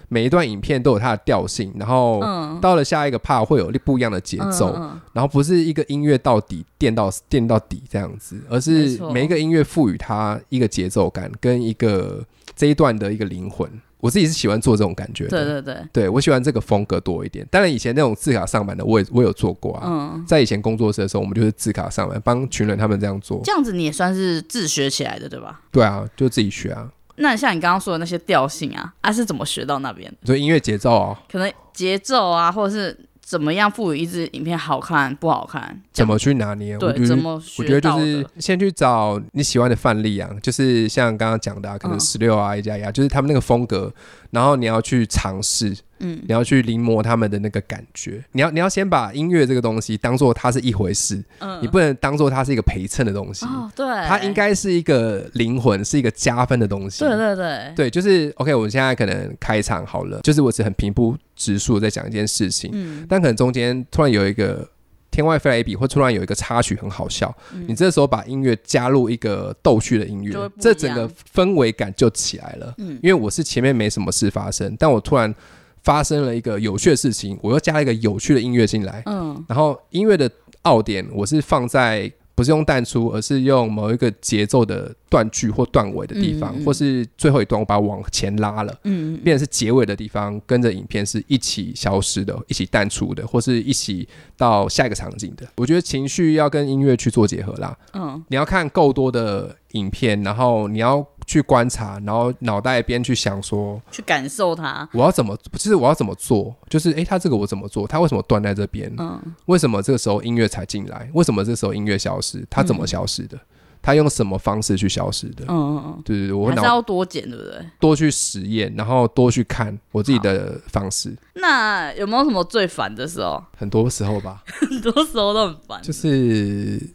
[0.09, 2.21] 每一段影片都有它的调性，然后
[2.61, 12.23] 到了下一个 part 会有不一样的节奏，嗯、然后不是一个音乐到底垫到垫到底这样子，而是每一个音乐赋予它一个节奏感跟一个
[12.55, 13.67] 这一段的一个灵魂。
[14.03, 17.47] 我自己是喜欢做这种感觉的，对对对，对我喜欢这个风格多一点。
[17.53, 23.41] 当然以前那种字卡上版的我也我有做过啊，嗯、在以前工作室的时候，我们就是字卡上版，帮群人他们这样做。
[23.45, 25.61] 这样子你也算是自学起来的对吧？
[25.71, 26.91] 对啊，就自己学啊。
[27.17, 30.17] 那像你刚刚说的那些调性啊，啊是怎么学到那边的？
[30.27, 35.81] 所以音乐节奏啊，可能节奏啊，或者是怎么样赋予一支影片好看不好看？
[35.93, 36.77] 怎么去拿捏？
[36.77, 37.41] 对，怎么？
[37.59, 43.93] 我觉得就是先去找你喜欢的范例啊，就是像刚刚讲的、啊，可能十六啊、一加一啊，就是他们那个风格，
[44.31, 45.75] 然后你要去尝试。
[46.03, 64.69] 嗯，你要去临摹他们的那个感觉，你要你要先把音乐这个东西当做它是一回事，嗯，你不能当做它是一个陪衬的东西，哦，对，它应该是一个灵魂，是一个加分的东西，对对对，对，就是 OK，我们现在可能开场好了，就是我只很平铺直述在讲一件事情，嗯，但可能中间突然有一个。
[65.15, 72.73] 天外飞来一笔，或突然有一个插曲很好笑，嗯、你这时候把音乐加入一个逗趣的音乐，这整个氛围感就起来了。
[72.79, 75.35] 嗯，因为我是前面没什么事发生，但我突然
[75.83, 79.03] 发生了一个有趣的事情，我又加了一个有趣的音乐进来。
[79.07, 80.31] 嗯，然后音乐的
[80.63, 82.13] 奥点我是放在。
[82.35, 95.47] 不是用淡出，而是用某一个节奏的断句或断尾的地方，嗯、或是最后一段我把它往前拉了，嗯，变成是结尾的地方，跟着影片是一起消失的，一起淡出的，或是一起到下一个场景的。
[95.57, 97.77] 我觉得情绪要跟音乐去做结合啦。
[97.93, 101.07] 嗯，你要看够多的影片，然后你要。
[101.27, 104.89] 去观察，然后脑袋边去想说，去感受它。
[104.93, 105.37] 我要怎么？
[105.55, 106.55] 其实我要怎么做？
[106.69, 107.87] 就是，诶，他这个我怎么做？
[107.87, 108.93] 他为什么断在这边？
[108.99, 111.09] 嗯，为什么这个时候音乐才进来？
[111.15, 112.45] 为什么这时候音乐消失？
[112.51, 113.39] 他怎么消失的？
[113.81, 115.45] 他用什么方式去消失的？
[115.49, 117.55] 嗯嗯嗯，对对对，我还是要多剪，对不对？
[117.81, 121.17] 多去实验，然后多去看我自己的方式。
[121.35, 123.43] 那有没有什么最烦的时候？
[123.57, 126.95] 很多时候吧， 很多时候都很烦，就是。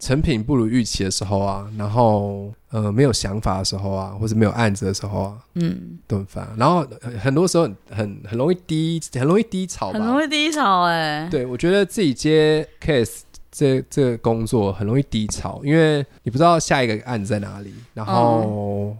[0.00, 6.48] 成品不如预期的时候啊，然后呃没有想法的时候啊，或者没有案子的时候啊，嗯，都很烦。
[6.56, 6.84] 然后
[7.20, 11.28] 很多时候很很容易低，很容易低潮吧，很容易低潮哎、欸。
[11.30, 13.20] 对，我觉得自己接 case
[13.52, 18.96] 这这个工作很容易低潮，因为你不知道下一个案子在哪里，然后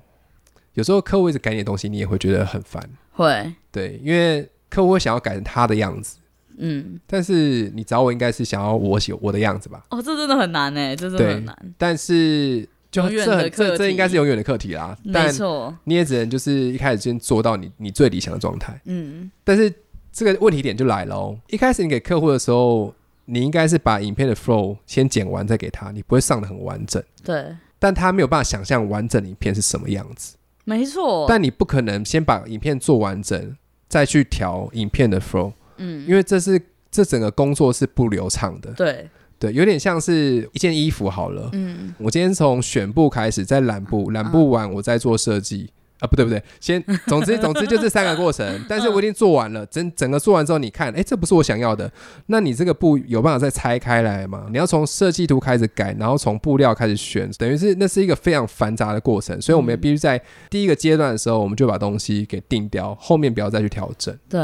[0.75, 2.81] 有时候客户一直改你的东西，你也会觉得很烦。
[3.11, 6.19] 会，对，因为客户会想要改成他的样子。
[6.57, 9.85] 嗯，但是你找我应该是想要我喜我的样子吧？
[9.91, 11.75] 哦，这真的很难哎，这真的很难。
[11.77, 12.69] 但是
[13.03, 14.97] 就这这这应该是永远的课题啦。
[15.03, 18.81] 没错，你也只能就是一开始先做到你你最理想的状态。
[18.85, 19.73] 嗯，但是
[20.13, 21.39] 这个问题点就来了哦。
[21.49, 27.03] 一开始你给客户的时候，你应该是把影片的 flow 先剪完再给他，你不会上的很完整。
[27.23, 30.37] 对，但他没有办法想象完整的影片是什么样子。
[30.65, 33.57] 没错，但你不可能先把影片做完整，
[33.89, 35.53] 再去调影片的 flow。
[35.77, 38.73] 嗯，因为这是这整个工作是不流畅的。
[38.73, 39.11] 对
[39.45, 41.51] 对，有点像是一件衣服好了。
[41.53, 48.45] 嗯，我今天从选布开始，在染布，染布完我再做设计啊，不对不对，先总之总之就这三个过程。
[48.67, 51.91] 但是我已经做完了，整整个做完之后，你看，哎，这不是我想要的。
[52.29, 54.47] 那你这个布有办法再拆开来吗？
[54.51, 59.39] 你要从设计图开始改，然后从布料开始选，等于是那是一个非常繁杂的过程。
[59.43, 64.17] 所以我们也必须在第一个阶段的时候，我们就把东西给定掉，后面不要再去调整。
[64.29, 64.41] 对。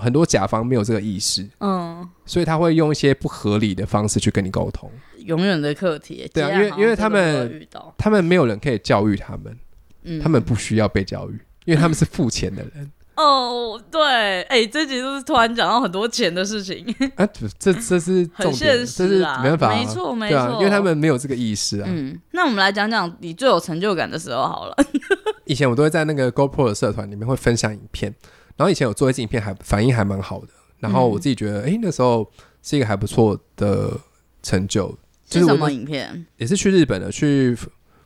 [0.00, 6.28] 很多甲方没有这个意识，嗯，所以他会用一些不合理的方式去跟你沟通，永远的课题。
[6.32, 9.56] 对啊，因为因为他们他们没有人可以教育他们，
[10.04, 12.90] 嗯，他们不需要被教育，因为他们是付钱的人。
[13.16, 16.82] 哦，对，哎，这集就是突然讲到很多钱的事情，
[17.16, 21.84] 啊，这这是重点，这是没办法，没错没错，因为他们没有这个意识啊。
[21.86, 24.76] 嗯，那我们来讲讲你最有成就感的时候好了。
[25.44, 28.14] 以前我都会在那个 GoPro 的社团里面会分享影片。
[28.60, 30.48] 然后以前有做一支影片，还反应还蛮好的。
[30.80, 32.30] 然后我自己觉得，哎、嗯，那时候
[32.62, 33.90] 是一个还不错的
[34.42, 34.94] 成就。
[35.30, 36.26] 是什么影片？
[36.36, 37.56] 也是去日本的，去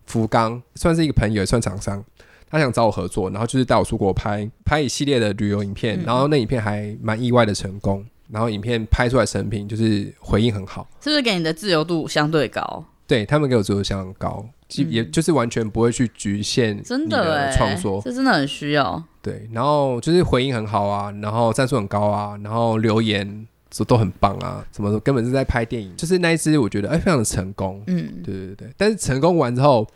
[0.07, 2.05] 福冈，算是一个朋友，也算厂商。
[2.49, 6.01] 他想找我合作，然后就是带我出国拍拍一系列的旅游影片。
[6.01, 8.07] 嗯、然后那影片还蛮意外的成功。
[8.31, 10.89] 然后影片拍出来成品就是回应很好。
[11.01, 12.85] 是不是给你的自由度相对高？
[13.09, 18.01] 对，他们给我自由度相当高，嗯、也就是完全不会去局限真的创作。
[18.05, 19.03] 这真的很需要。
[19.25, 25.97] 对，然后就是回应很好啊，然后赞数很高啊，然后留言都都很棒啊，什么的根本是在拍电影。
[25.97, 27.83] 就是那一支，我觉得哎、欸，非常的成功。
[27.87, 28.75] 嗯，对对对。
[28.77, 29.89] 但是成功完之后，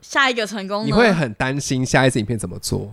[0.00, 2.90] 下一个成功，你会很担心下一支影片怎么做，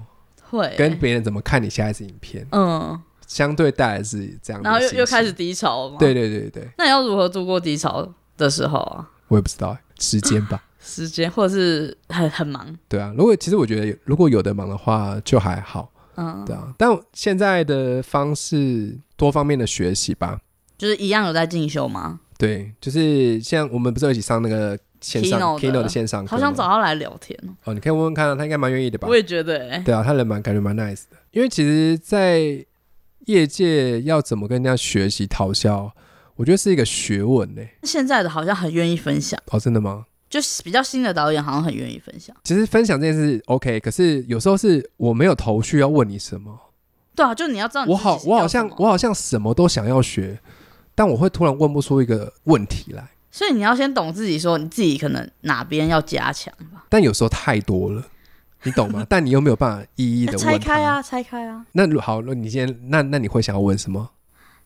[0.50, 2.46] 会跟别人怎么看你下一支影片。
[2.52, 5.98] 嗯，相对带来是这样，然后又又开始低潮了嘛。
[6.00, 6.68] 对对对对。
[6.78, 9.10] 那你要如何度过低潮的时候啊？
[9.30, 10.62] 我也不知道，时间吧。
[10.82, 12.76] 时间，或者是很很忙。
[12.90, 15.92] 对啊，如果其实我觉得，如果有的忙的话，就还好。
[16.16, 16.74] 嗯，对啊。
[16.78, 20.40] 但现在的方式，多方面的学习吧。
[20.78, 22.20] 就是一样有在进修吗？
[22.38, 27.74] 对，就是像我们不是一起上那个线上 Kino 的线上课，好想找他来聊天哦。
[27.74, 29.08] 你可以问问看，他应该蛮愿意的吧？
[29.08, 29.80] 我也觉得、欸。
[29.86, 31.18] 对啊，他人蛮感觉蛮 nice 的。
[31.30, 32.66] 因为其实，在
[33.28, 35.94] 业界要怎么跟人家学习讨教，
[36.36, 37.78] 我觉得是一个学问呢、欸。
[37.84, 40.08] 现在的好像很愿意分享哦，真的吗？
[40.32, 42.34] 就是比较新的导演，好像很愿意分享。
[42.46, 46.58] 其实分享这件事 OK，可是有时候是我没有头绪要问你什么。
[47.14, 47.92] 对啊，就你要知道你。
[47.92, 50.40] 我好，我好像我好像什么都想要学，
[50.96, 53.06] 但我会突然问不出一个问题来。
[53.30, 56.86] 所以你要先懂自己，说你自己可能哪边要加强吧。
[56.88, 58.02] 但有时候太多了，
[58.64, 59.06] 你懂吗？
[59.10, 61.66] 但你又没有办法一一的拆开啊，拆开啊。
[61.74, 64.10] 那好，那你先，那那你会想要问什么？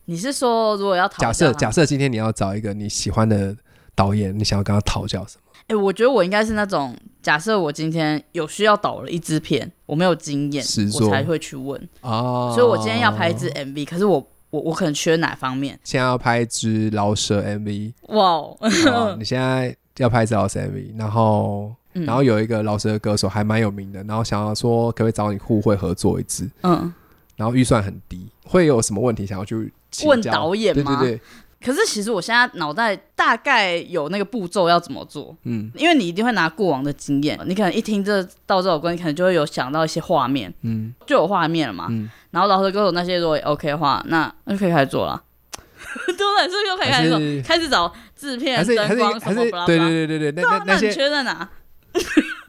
[0.04, 3.56] 你是说如果要讨假设假设今天你要找一个你喜欢的
[3.96, 5.42] 导演，你想要跟他讨教什么？
[5.68, 11.88] 哎、欸，我觉得我应该是那种，假设我今天有需要导了一支片，我没有经验，我才会去问。
[12.02, 15.76] 哦，所以我今天要拍一支 MV，可是我我我可能缺哪方面？
[15.82, 19.16] 现在要拍一支老舍 MV， 哇！
[19.18, 26.48] 你现在要拍一支老舍 MV，然后、嗯、然后有一个饶舌的歌手还蛮有名的，然后想要说可不可以找你互惠合作一支？
[26.62, 26.94] 嗯，
[27.34, 29.72] 然后预算很低，会有什么问题想要去
[30.04, 30.96] 问导演吗？
[31.00, 31.20] 对对对。
[31.66, 45.20] 可是其实我现在脑袋大概有那个步骤要怎么做，嗯，因为你一定会拿过往的经验，你可能一听这到这首歌，你可能就会有想到一些画面，嗯，就有画面了嘛，嗯，然后老师歌手那些如果 OK 的话，那那就可以开始做了，
[46.06, 46.44] 对 不对？
[46.44, 51.48] 是不是就可以开始做，开始找制片、灯光什么，对对对对对，那那那些那缺在哪？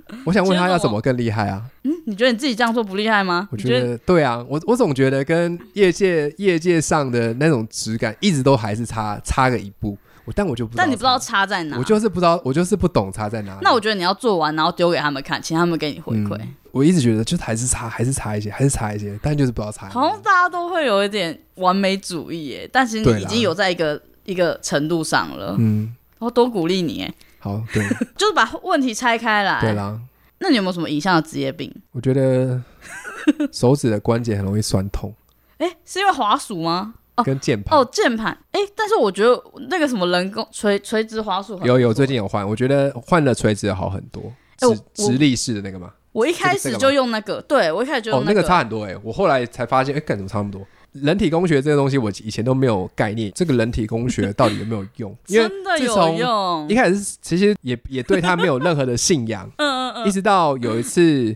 [0.25, 1.63] 我想问他要怎么更厉害啊？
[1.83, 3.47] 嗯，你觉得你自己这样做不厉害吗？
[3.51, 9.97] 我觉得对啊，我我总觉得跟业界业界上的那种质感一直都还是差差个一步。
[10.25, 11.77] 我但我就不知道，但你不知道差在哪？
[11.77, 13.59] 我就是不知道，我就是不懂差在哪里。
[13.61, 16.35] 那我觉得你要做完，然后丢给他们看，请他们给你回馈。
[16.35, 19.87] 嗯，我一直觉得就是还是差，还是差一些，还是差一些，但就是不知道差。
[19.87, 25.55] 好像大家都会有一点完美主义耶，但是你已经有在一个一个程度上了。
[25.57, 27.13] 嗯，我多鼓励你哎。
[27.39, 27.83] 好，对，
[28.17, 29.59] 就是把问题拆开来。
[29.61, 29.99] 对啦，
[30.39, 31.73] 那你有没有什么以上的职业病？
[31.91, 32.61] 我觉得
[33.51, 35.13] 手指的关节很容易酸痛。
[35.57, 36.93] 哎、欸，是因为滑鼠吗？
[37.15, 37.77] 哦，跟键盘。
[37.77, 38.27] 哦，键盘。
[38.51, 44.21] 哎、欸，但是我觉得那个什么人工垂垂直滑鼠有有，最近有换，我觉得换了垂直的好很多。
[44.57, 45.91] 直、欸、直立式的那个吗？
[46.11, 50.61] 我一开始就用那个，对我一开始就用那个，哦、那个差很多哎、欸，我后来才发现，哎、欸，干什么差那么多？
[51.01, 53.31] 人体工学这个东西，我以前都没有概念。
[53.35, 55.15] 这个人体工学到底有没有用？
[55.27, 56.67] 因为自从。
[56.69, 59.49] 一开始其实也也对他没有任何的信仰。
[59.57, 60.07] 嗯嗯嗯。
[60.07, 61.35] 一直到有一次，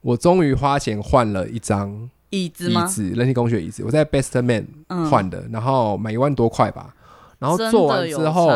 [0.00, 2.84] 我终于花钱换了一张椅子吗？
[2.84, 4.66] 椅子，人体工学椅子，我在 Best Man
[5.08, 6.94] 换的，然后买一万多块吧。
[7.38, 8.50] 然后做完之后，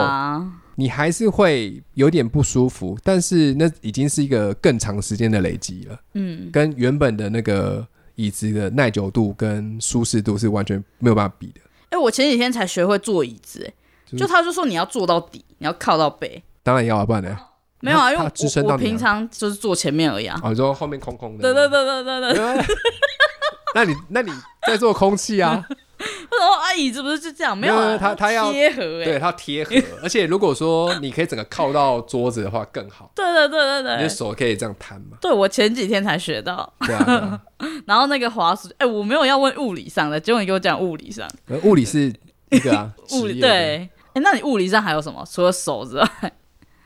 [0.77, 5.99] 你还是会有点不舒服，但是那已经是一个更长时间的累积了。
[6.15, 7.87] 嗯，跟原本的那个。
[8.17, 11.61] 椅子的耐久度跟舒适度是完全没有办法比的。
[11.91, 13.75] 哎、欸，我前几天才学会坐椅子、欸，哎、
[14.07, 16.43] 就是，就他就说你要坐到底，你要靠到背。
[16.63, 17.39] 当然要啊，不然呢？
[17.81, 20.41] 没有啊，因为我，我平常就是坐前面而已啊。
[20.43, 21.43] 哦，你说后面空空的。
[21.43, 22.65] 对对对对对对。
[23.75, 24.33] 那你那你
[24.67, 25.67] 在做空气啊？
[26.31, 27.57] 哦，啊，椅子不是就这样？
[27.57, 29.75] 没有、啊，他他要贴合，对，他要贴合。
[30.03, 33.11] 而且如果说你可以整个靠到桌子的话，更好。
[33.15, 35.17] 对对对对对，你的手可以这样摊嘛？
[35.21, 36.73] 对，我前几天才学到。
[36.87, 37.05] 对啊。
[37.05, 37.41] 对啊
[37.87, 41.27] 然后那个滑鼠，哎、欸，我没有要问物理上的，结果你给我讲物理上。
[41.63, 42.13] 物理是
[42.51, 43.51] 一个啊，物理对。
[43.51, 45.27] 哎、欸，那你物理上还有什么？
[45.31, 46.09] 除了手之外，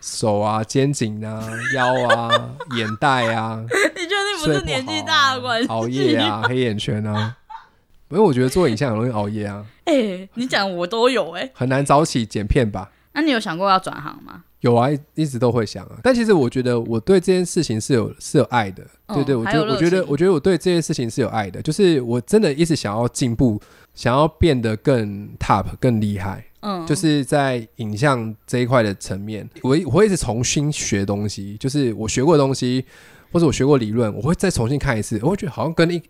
[0.00, 1.42] 手啊，肩颈啊，
[1.74, 3.60] 腰啊，眼袋啊。
[3.96, 5.74] 你确定不是年纪大的关系、啊？
[5.74, 7.36] 熬夜啊，黑眼圈啊。
[8.10, 9.64] 因为我觉得做影像很容易熬夜啊。
[9.84, 11.50] 哎、欸，你讲我都有哎、欸。
[11.54, 12.90] 很难早起剪片吧？
[13.12, 14.44] 那你有想过要转行吗？
[14.60, 15.98] 有啊，一直都会想啊。
[16.02, 18.82] 但其实我觉得我对这件事情是有是有爱的。
[19.06, 21.62] 哦、对对，我觉得我觉得我觉得我对这件事情是有爱的。
[21.62, 23.60] 就是我真的一直想要进步，
[23.94, 26.44] 想要变得更 top、更厉害。
[26.60, 31.56] 嗯，就是在影像这一块的层面，我我会一直重新学东西。
[31.58, 32.84] 就是我学过的东西，
[33.32, 35.20] 或者我学过理论，我会再重新看一次。
[35.22, 36.02] 我会觉得好像跟一。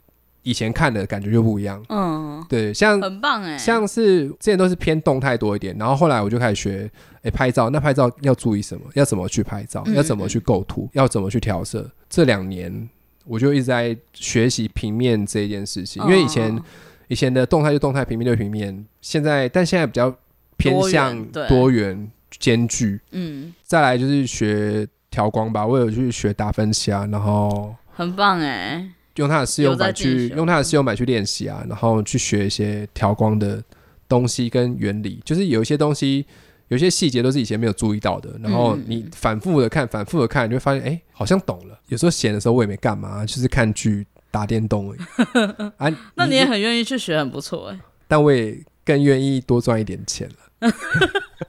[0.43, 8.83] 以前看的感觉就不一样，嗯，对，像很棒哎，像是之前都是偏动态多一点，然后后来我就开始学，哎、欸，拍照，那拍照要注意什么？
[8.95, 9.83] 要怎么去拍照？
[9.87, 10.89] 嗯、要怎么去构图？
[10.93, 11.91] 要怎么去调色？
[12.09, 12.89] 这两年
[13.27, 16.63] 我就一直在学习平面这一件事情，因为以前、哦、
[17.09, 20.15] 以前的动态就动态，平面就平面，现在但现在比较
[20.57, 22.99] 偏向多元兼具。
[23.11, 28.89] 嗯，再来就是学调光吧，我有去学达芬奇啊，然后很棒哎，
[29.21, 33.63] 用他的试用版去用他的试用版去练习啊，然后去学一些调光的
[34.09, 36.27] 东西跟原理，就是有一些东西。
[36.69, 41.81] 有些细节都是以前没有注意到的，然后你反复的看，反复的看，你就会发现，哎，好像懂了。
[41.87, 44.99] 有时候闲的时候我也没干嘛，就是看剧、打电动而已。
[45.79, 47.81] 啊，那你也很愿意去学，很不错哎。
[48.07, 50.35] 但我也更愿意多赚一点钱了。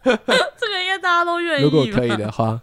[0.01, 1.63] 这个应该大家都愿意。
[1.63, 2.61] 如果可以的话，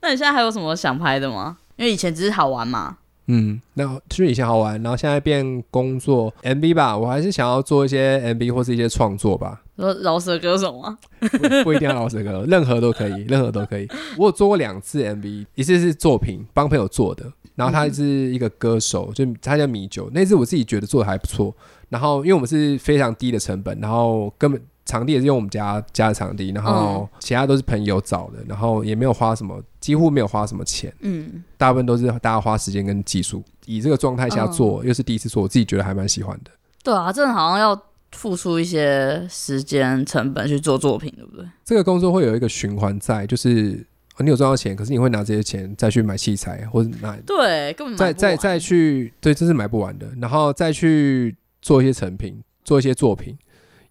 [0.00, 1.58] 那你现在还有什么想拍的吗？
[1.74, 2.98] 因为以前只是好玩嘛。
[3.26, 9.62] 嗯，那就是以前好玩，然后现在变工作 MV 吧，我还是想要做一些 MV 或是一些创作吧。
[9.76, 10.98] 说饶舌歌手吗？
[11.20, 13.88] 不，不一定要饶舌歌手， 任何都可以，任何都可以。
[14.18, 21.54] 我有做过两次 MV，一次是作品帮朋友做的，然后他是一个歌手，就他叫米酒，那次我自己觉得做的还不错。
[21.88, 24.60] 然后因为我们是非常低的成本，然后根本。
[24.90, 30.92] 场地也是用我们家家的场地，然后其他都是朋友找的，然后也没有花什么，几乎没有花什么钱。
[31.00, 36.50] 嗯，大部分都是大家花时间跟技术，以这个状态下做，又是第一次做，我自己觉得还蛮喜欢的。
[36.82, 37.80] 对啊，真的好像要
[38.10, 41.46] 付出一些时间成本去做作品，对不对？
[41.64, 43.86] 这个工作会有一个循环在，就是
[44.18, 53.38] 你有赚到钱，可是你会拿这些钱再去买器材，或者拿对，根本再再再去对，这是买不完的，然后再去做一些成品，做一些作品。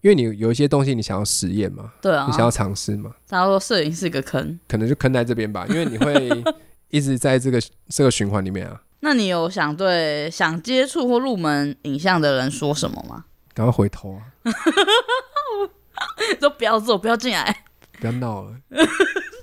[0.02, 3.12] 因为你有一些东西你想要实验嘛，对啊，你想要尝试嘛。
[3.28, 6.44] 他说摄影是个坑，可能就坑在这边吧，因为你会
[6.90, 8.82] 一直在这个 这个循环里面啊。
[9.02, 13.26] 那你有想对想接触或入门影像的人说什么吗？
[13.54, 14.22] 赶快回头啊！
[16.40, 17.64] 都不要做，不要进来，
[18.00, 18.56] 不要闹了。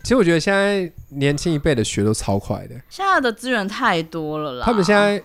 [0.03, 4.65] 其实我觉得现在年轻一辈的学都超快的，现在的资源太多了啦。
[4.65, 5.23] 他们现在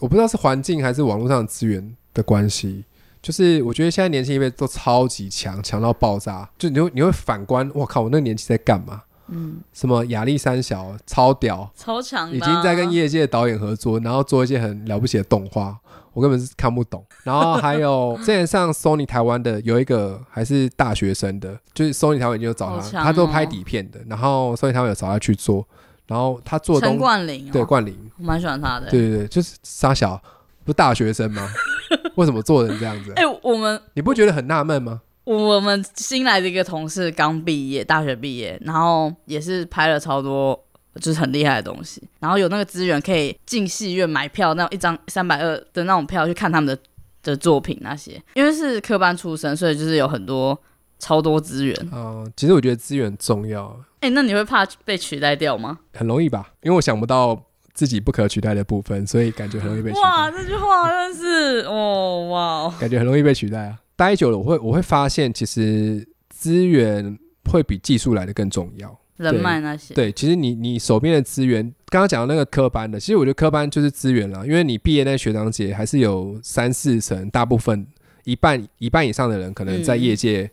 [0.00, 2.84] 我不知道是环境还是网络上的资源的关系。
[3.24, 6.46] 就是我觉得现在年轻一辈都超级强，强到爆炸。
[6.58, 9.02] 就你会你会反观，我靠，我那个年纪在干嘛？
[9.28, 15.74] 嗯，什么亚历三小超屌，超强，已经在跟业界的导演合作，然后做一些很了不起的动画，
[16.12, 17.02] 我根本是看不懂。
[17.22, 25.66] 然后还有 之前上 Sony 台湾的有一个还是大学生的，就是 Sony 台湾已经有找他，他都拍底片的，然后 Sony 台湾有找他去做，
[26.06, 30.22] 然后他做东陈冠霖，对冠霖，我蛮喜欢他的，对对对，就是沙小。
[30.64, 31.48] 不大学生吗？
[32.16, 33.12] 为什么做成这样子？
[33.16, 35.02] 哎、欸，我们你不觉得很纳闷吗？
[35.24, 40.58] 我们新来的一个同事刚毕业，大学毕业，然后也是拍了超多，
[41.00, 46.82] 就是很厉害的东西，然后有那个资源可以进戏院买票，那种一张三百二的那种票去看他们的
[47.22, 48.20] 的作品那些。
[48.34, 50.58] 因为是科班出身，所以就是有很多
[50.98, 51.74] 超多资源。
[51.90, 53.68] 哦、呃，其实我觉得资源很重要。
[54.00, 55.78] 哎、欸，那你会怕被取代掉吗？
[55.94, 57.44] 很容易吧，因为我想不到。
[57.74, 60.02] 自己不可取代的部分，所以感觉很容易被取代。
[60.02, 63.80] 哇，这句话真的是哦，哇，感觉很容易被取代啊！
[63.96, 67.18] 待久了，我会我会发现，其实资源
[67.50, 68.96] 会比技术来的更重要。
[69.16, 77.86] 人脉那些，对，其实你你手边的资源，刚刚讲的那个科班的，其实我觉得科班就是资源了，因为你毕业那学长姐还是有三四成，大部分
[78.24, 80.42] 一半一半以上的人可能在业界。
[80.42, 80.50] 嗯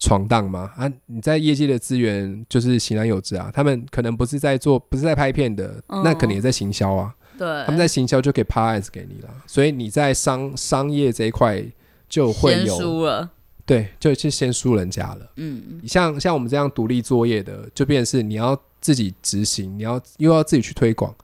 [0.00, 0.90] 闯荡嘛啊！
[1.06, 3.50] 你在业界的资源就是行然有之啊。
[3.54, 7.14] 他们可能不是在做，不是在拍片的，嗯、那可能也在行销啊。
[7.38, 9.28] 对，他们在行销就可以拍案子给你了。
[9.46, 11.64] 所以你在商商业这一块
[12.08, 13.30] 就会有输了，
[13.64, 15.32] 对，就就先输人家了。
[15.36, 21.14] 嗯，像像我们这样独立作业的，就变成是你要自己执行，你要又要自己去推广，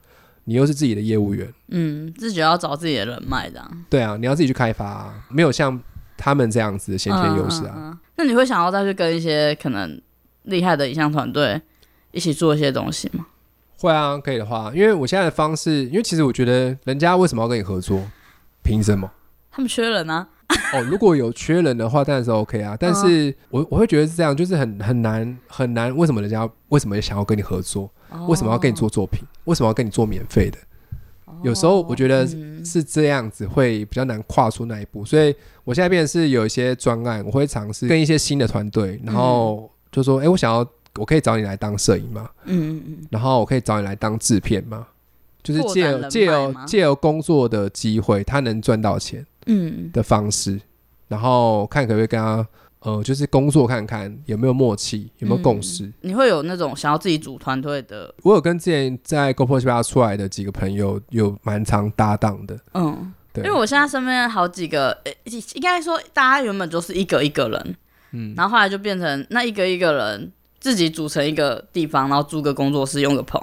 [0.45, 3.85] 你又是自己的业务员，嗯，自己要找自己的人脉这样。
[3.89, 5.79] 对啊，你要自己去开发、啊，没有像。
[6.23, 9.99] 他们这样子的先天优势啊、嗯嗯嗯，那你会想要再去跟一些可能
[10.43, 11.61] 厉害的影像团队
[12.11, 13.25] 一起做一些东西吗？
[13.77, 18.01] 会啊，可以的话，因为我现在的方式，因为其实我觉得人家为什么要跟你合作？
[18.63, 19.09] 凭什么？
[19.49, 20.27] 他们缺人啊。
[20.73, 22.77] 哦，如果有缺人的话，当然是 OK 啊。
[22.79, 25.95] 但是我我会觉得是这样，就是很很难很难。
[25.95, 27.89] 为什么人家为什么想要跟你合作？
[28.09, 29.23] 哦、为什么要跟你做作品？
[29.45, 30.57] 为什么要跟你做免费的？
[31.43, 32.27] 有时候我觉得
[32.63, 40.65] 是这样子会比较难跨出那一步，所以我现在变成是有一些专案，我会尝试跟一些新的团队，然后就说，哎，我想要，
[40.97, 42.29] 我可以找你来当摄影吗？
[42.45, 44.87] 嗯嗯嗯，然后我可以找你来当制片吗？
[45.43, 50.59] 就是借由借由借由工作的机会，他能赚到钱，嗯的方式，
[51.07, 52.47] 然后看可不可以跟他。
[52.81, 55.85] 呃，就是工作看看有没有默契，有没有共识。
[55.85, 58.13] 嗯、你会有那种想要自己组团队的？
[58.23, 62.59] 我有跟之前在 GoPro 出来的几个朋友有蛮常搭档的。
[62.73, 65.15] 嗯，对，因为我现在身边好几个，欸、
[65.53, 67.75] 应该说大家原本就是一个一个人，
[68.13, 73.39] 嗯，然后后来就变成那一个一个人自己组成一个地方，然后租个工作室，用个棚，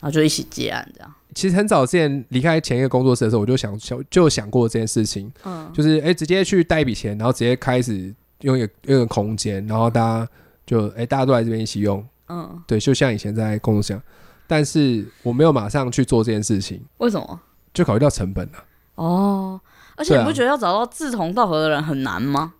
[0.00, 1.14] 然后就一起接案这样。
[1.34, 10.28] 其实很早之前离开前一个工作室的时候，我就想想就想过这件事情，嗯，就是哎、欸，直接去贷一笔钱，然后直接开始用一个用一个空间，然后大家
[10.66, 14.00] 就哎、欸，大家都来这边一起用，嗯，对，就像以前在工作室，
[14.46, 17.40] 但是我没有马上去做这件事情，为什么？
[17.72, 18.64] 就考虑到成本了。
[18.96, 19.60] 哦，
[19.96, 22.54] 而且你不觉得要找到志同道合的人很难吗？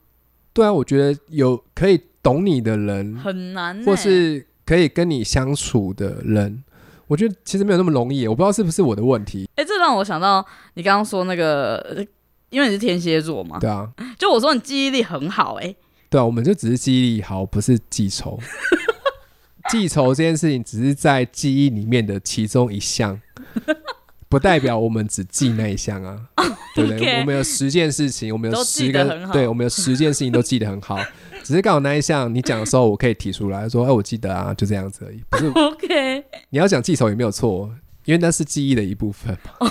[0.52, 6.62] 对啊，我觉得有可以懂你的人很难、欸，或是可以跟你相处的人。
[7.06, 9.48] 我觉得其实没有那么容易，我不知道是不是我的问题。
[9.56, 12.06] 哎、欸，这让我想到你刚刚说那个，
[12.50, 13.58] 因为你是天蝎座嘛。
[13.58, 13.90] 对啊。
[14.18, 15.74] 就我说你记忆力很好、欸，哎。
[16.08, 18.38] 对啊，我们就只是记忆力好，不是记仇。
[19.70, 23.20] 记仇这件事情只是在记忆里面的其中一项，
[24.28, 26.26] 不代表我们只记那一项啊。
[26.74, 30.98] 对不对.我们有十件事情，我们有十个，对，我们有十件事情都记得很好。
[31.42, 35.22] 只是刚好那一项你讲的时候，我可以提出来说，哎，我记得啊，就这样子而已。
[35.28, 36.24] 不是， OK。
[36.50, 37.70] 你要讲记仇也没有错，
[38.04, 39.68] 因为那是记忆的一部分嘛。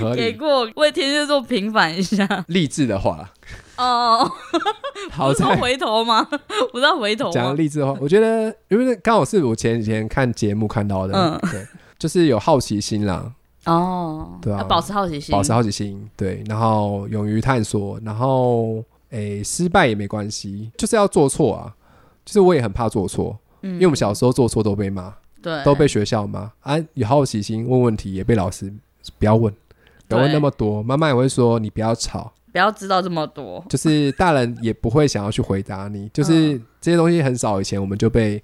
[0.00, 0.16] 合理。
[0.16, 2.44] 给过为天蝎座平反一下。
[2.48, 3.30] 励志的话。
[3.76, 4.30] 哦。
[5.10, 6.22] 好在回头吗？
[6.72, 7.30] 不知道回头。
[7.30, 11.66] 讲励志的话，我觉得因为刚好是我前几天看节目看到的，嗯，对，
[11.98, 13.32] 就是有好奇心啦。
[13.66, 14.38] 哦。
[14.40, 14.62] 对啊。
[14.64, 15.32] 保持好奇心。
[15.32, 18.82] 保持好奇心，对，然后勇于探索，然后。
[19.10, 21.72] 诶、欸，失败也没关系，就是要做错啊。
[22.24, 26.76] 就是我也很怕做错，嗯，因为我们小时候做错都被骂，对，都被学校骂啊。
[26.94, 28.72] 有好奇心问问题也被老师
[29.18, 29.52] 不要问，
[30.08, 30.82] 不要问那么多。
[30.82, 33.64] 妈妈也会说你不要吵，不要知道这么多。
[33.68, 38.42] 就是大人也不会想要去回答你， 就是这些东西很少以前我们就被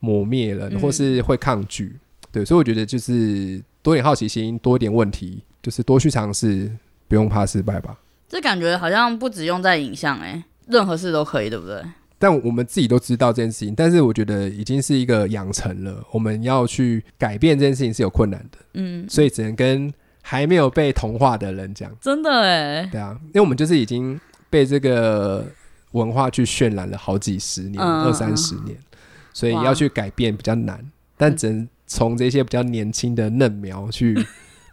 [0.00, 1.84] 磨灭了，或是会抗拒。
[1.84, 2.00] 嗯、
[2.32, 6.70] 对，所以我觉得就是多点好奇心，多一点问题，就是多去尝试，
[7.08, 7.96] 不用怕失败吧。
[8.28, 11.82] 这感觉好像不只用在影像，哎，任何事都可以，对不对？
[12.22, 16.06] 但我们自己都知道这件事情，但是我觉得已经是一个养成了。
[16.12, 19.92] 我们要去改变这件事情是有困难的，嗯，所以只能跟
[20.22, 21.90] 还没有被同化的人讲。
[22.00, 25.44] 真的哎，对啊，因为我们就是已经被这个
[25.90, 28.78] 文化去渲染了好几十年、嗯、二三十年，
[29.32, 30.80] 所以要去改变比较难，
[31.16, 34.24] 但只能从这些比较年轻的嫩苗去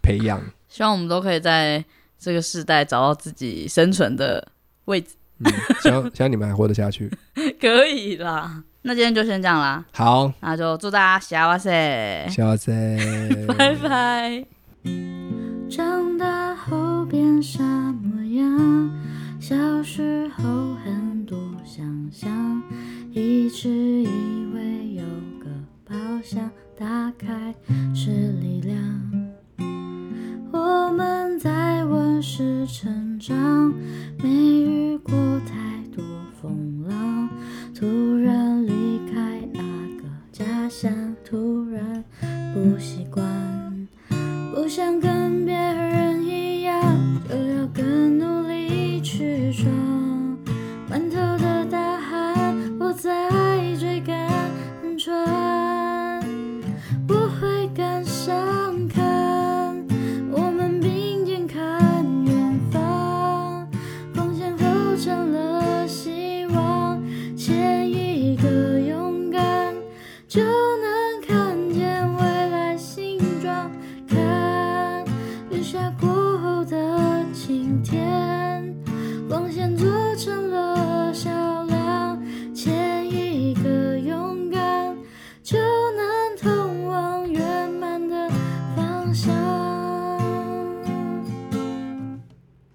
[0.04, 0.40] 培养。
[0.70, 1.84] 希望我们都可以在。
[2.22, 4.46] 这个时代找到自己生存的
[4.84, 7.10] 位置，嗯，希望希望你们还活得下去，
[7.60, 8.64] 可以啦。
[8.82, 14.46] 那今天就先这样啦，好，那就祝大家幸せ，幸せ， 拜拜。
[15.70, 18.90] 长大后变啥模样？
[19.40, 22.64] 小时候很多想象，
[23.12, 25.04] 一直以为有
[25.40, 25.50] 个
[25.86, 27.54] 宝箱，打开
[27.94, 28.10] 是
[28.42, 29.09] 力量。
[30.70, 33.74] 我们在温室成长，
[34.22, 35.12] 没遇过
[35.48, 35.56] 太
[35.96, 36.04] 多
[36.40, 37.28] 风浪，
[37.74, 39.62] 突然离开那
[39.98, 40.92] 个家乡，
[41.26, 42.04] 突然
[42.54, 43.26] 不习惯，
[44.54, 46.84] 不想跟别人一样，
[47.28, 49.68] 就要更努力去闯，
[50.88, 53.29] 满头的大汗，不再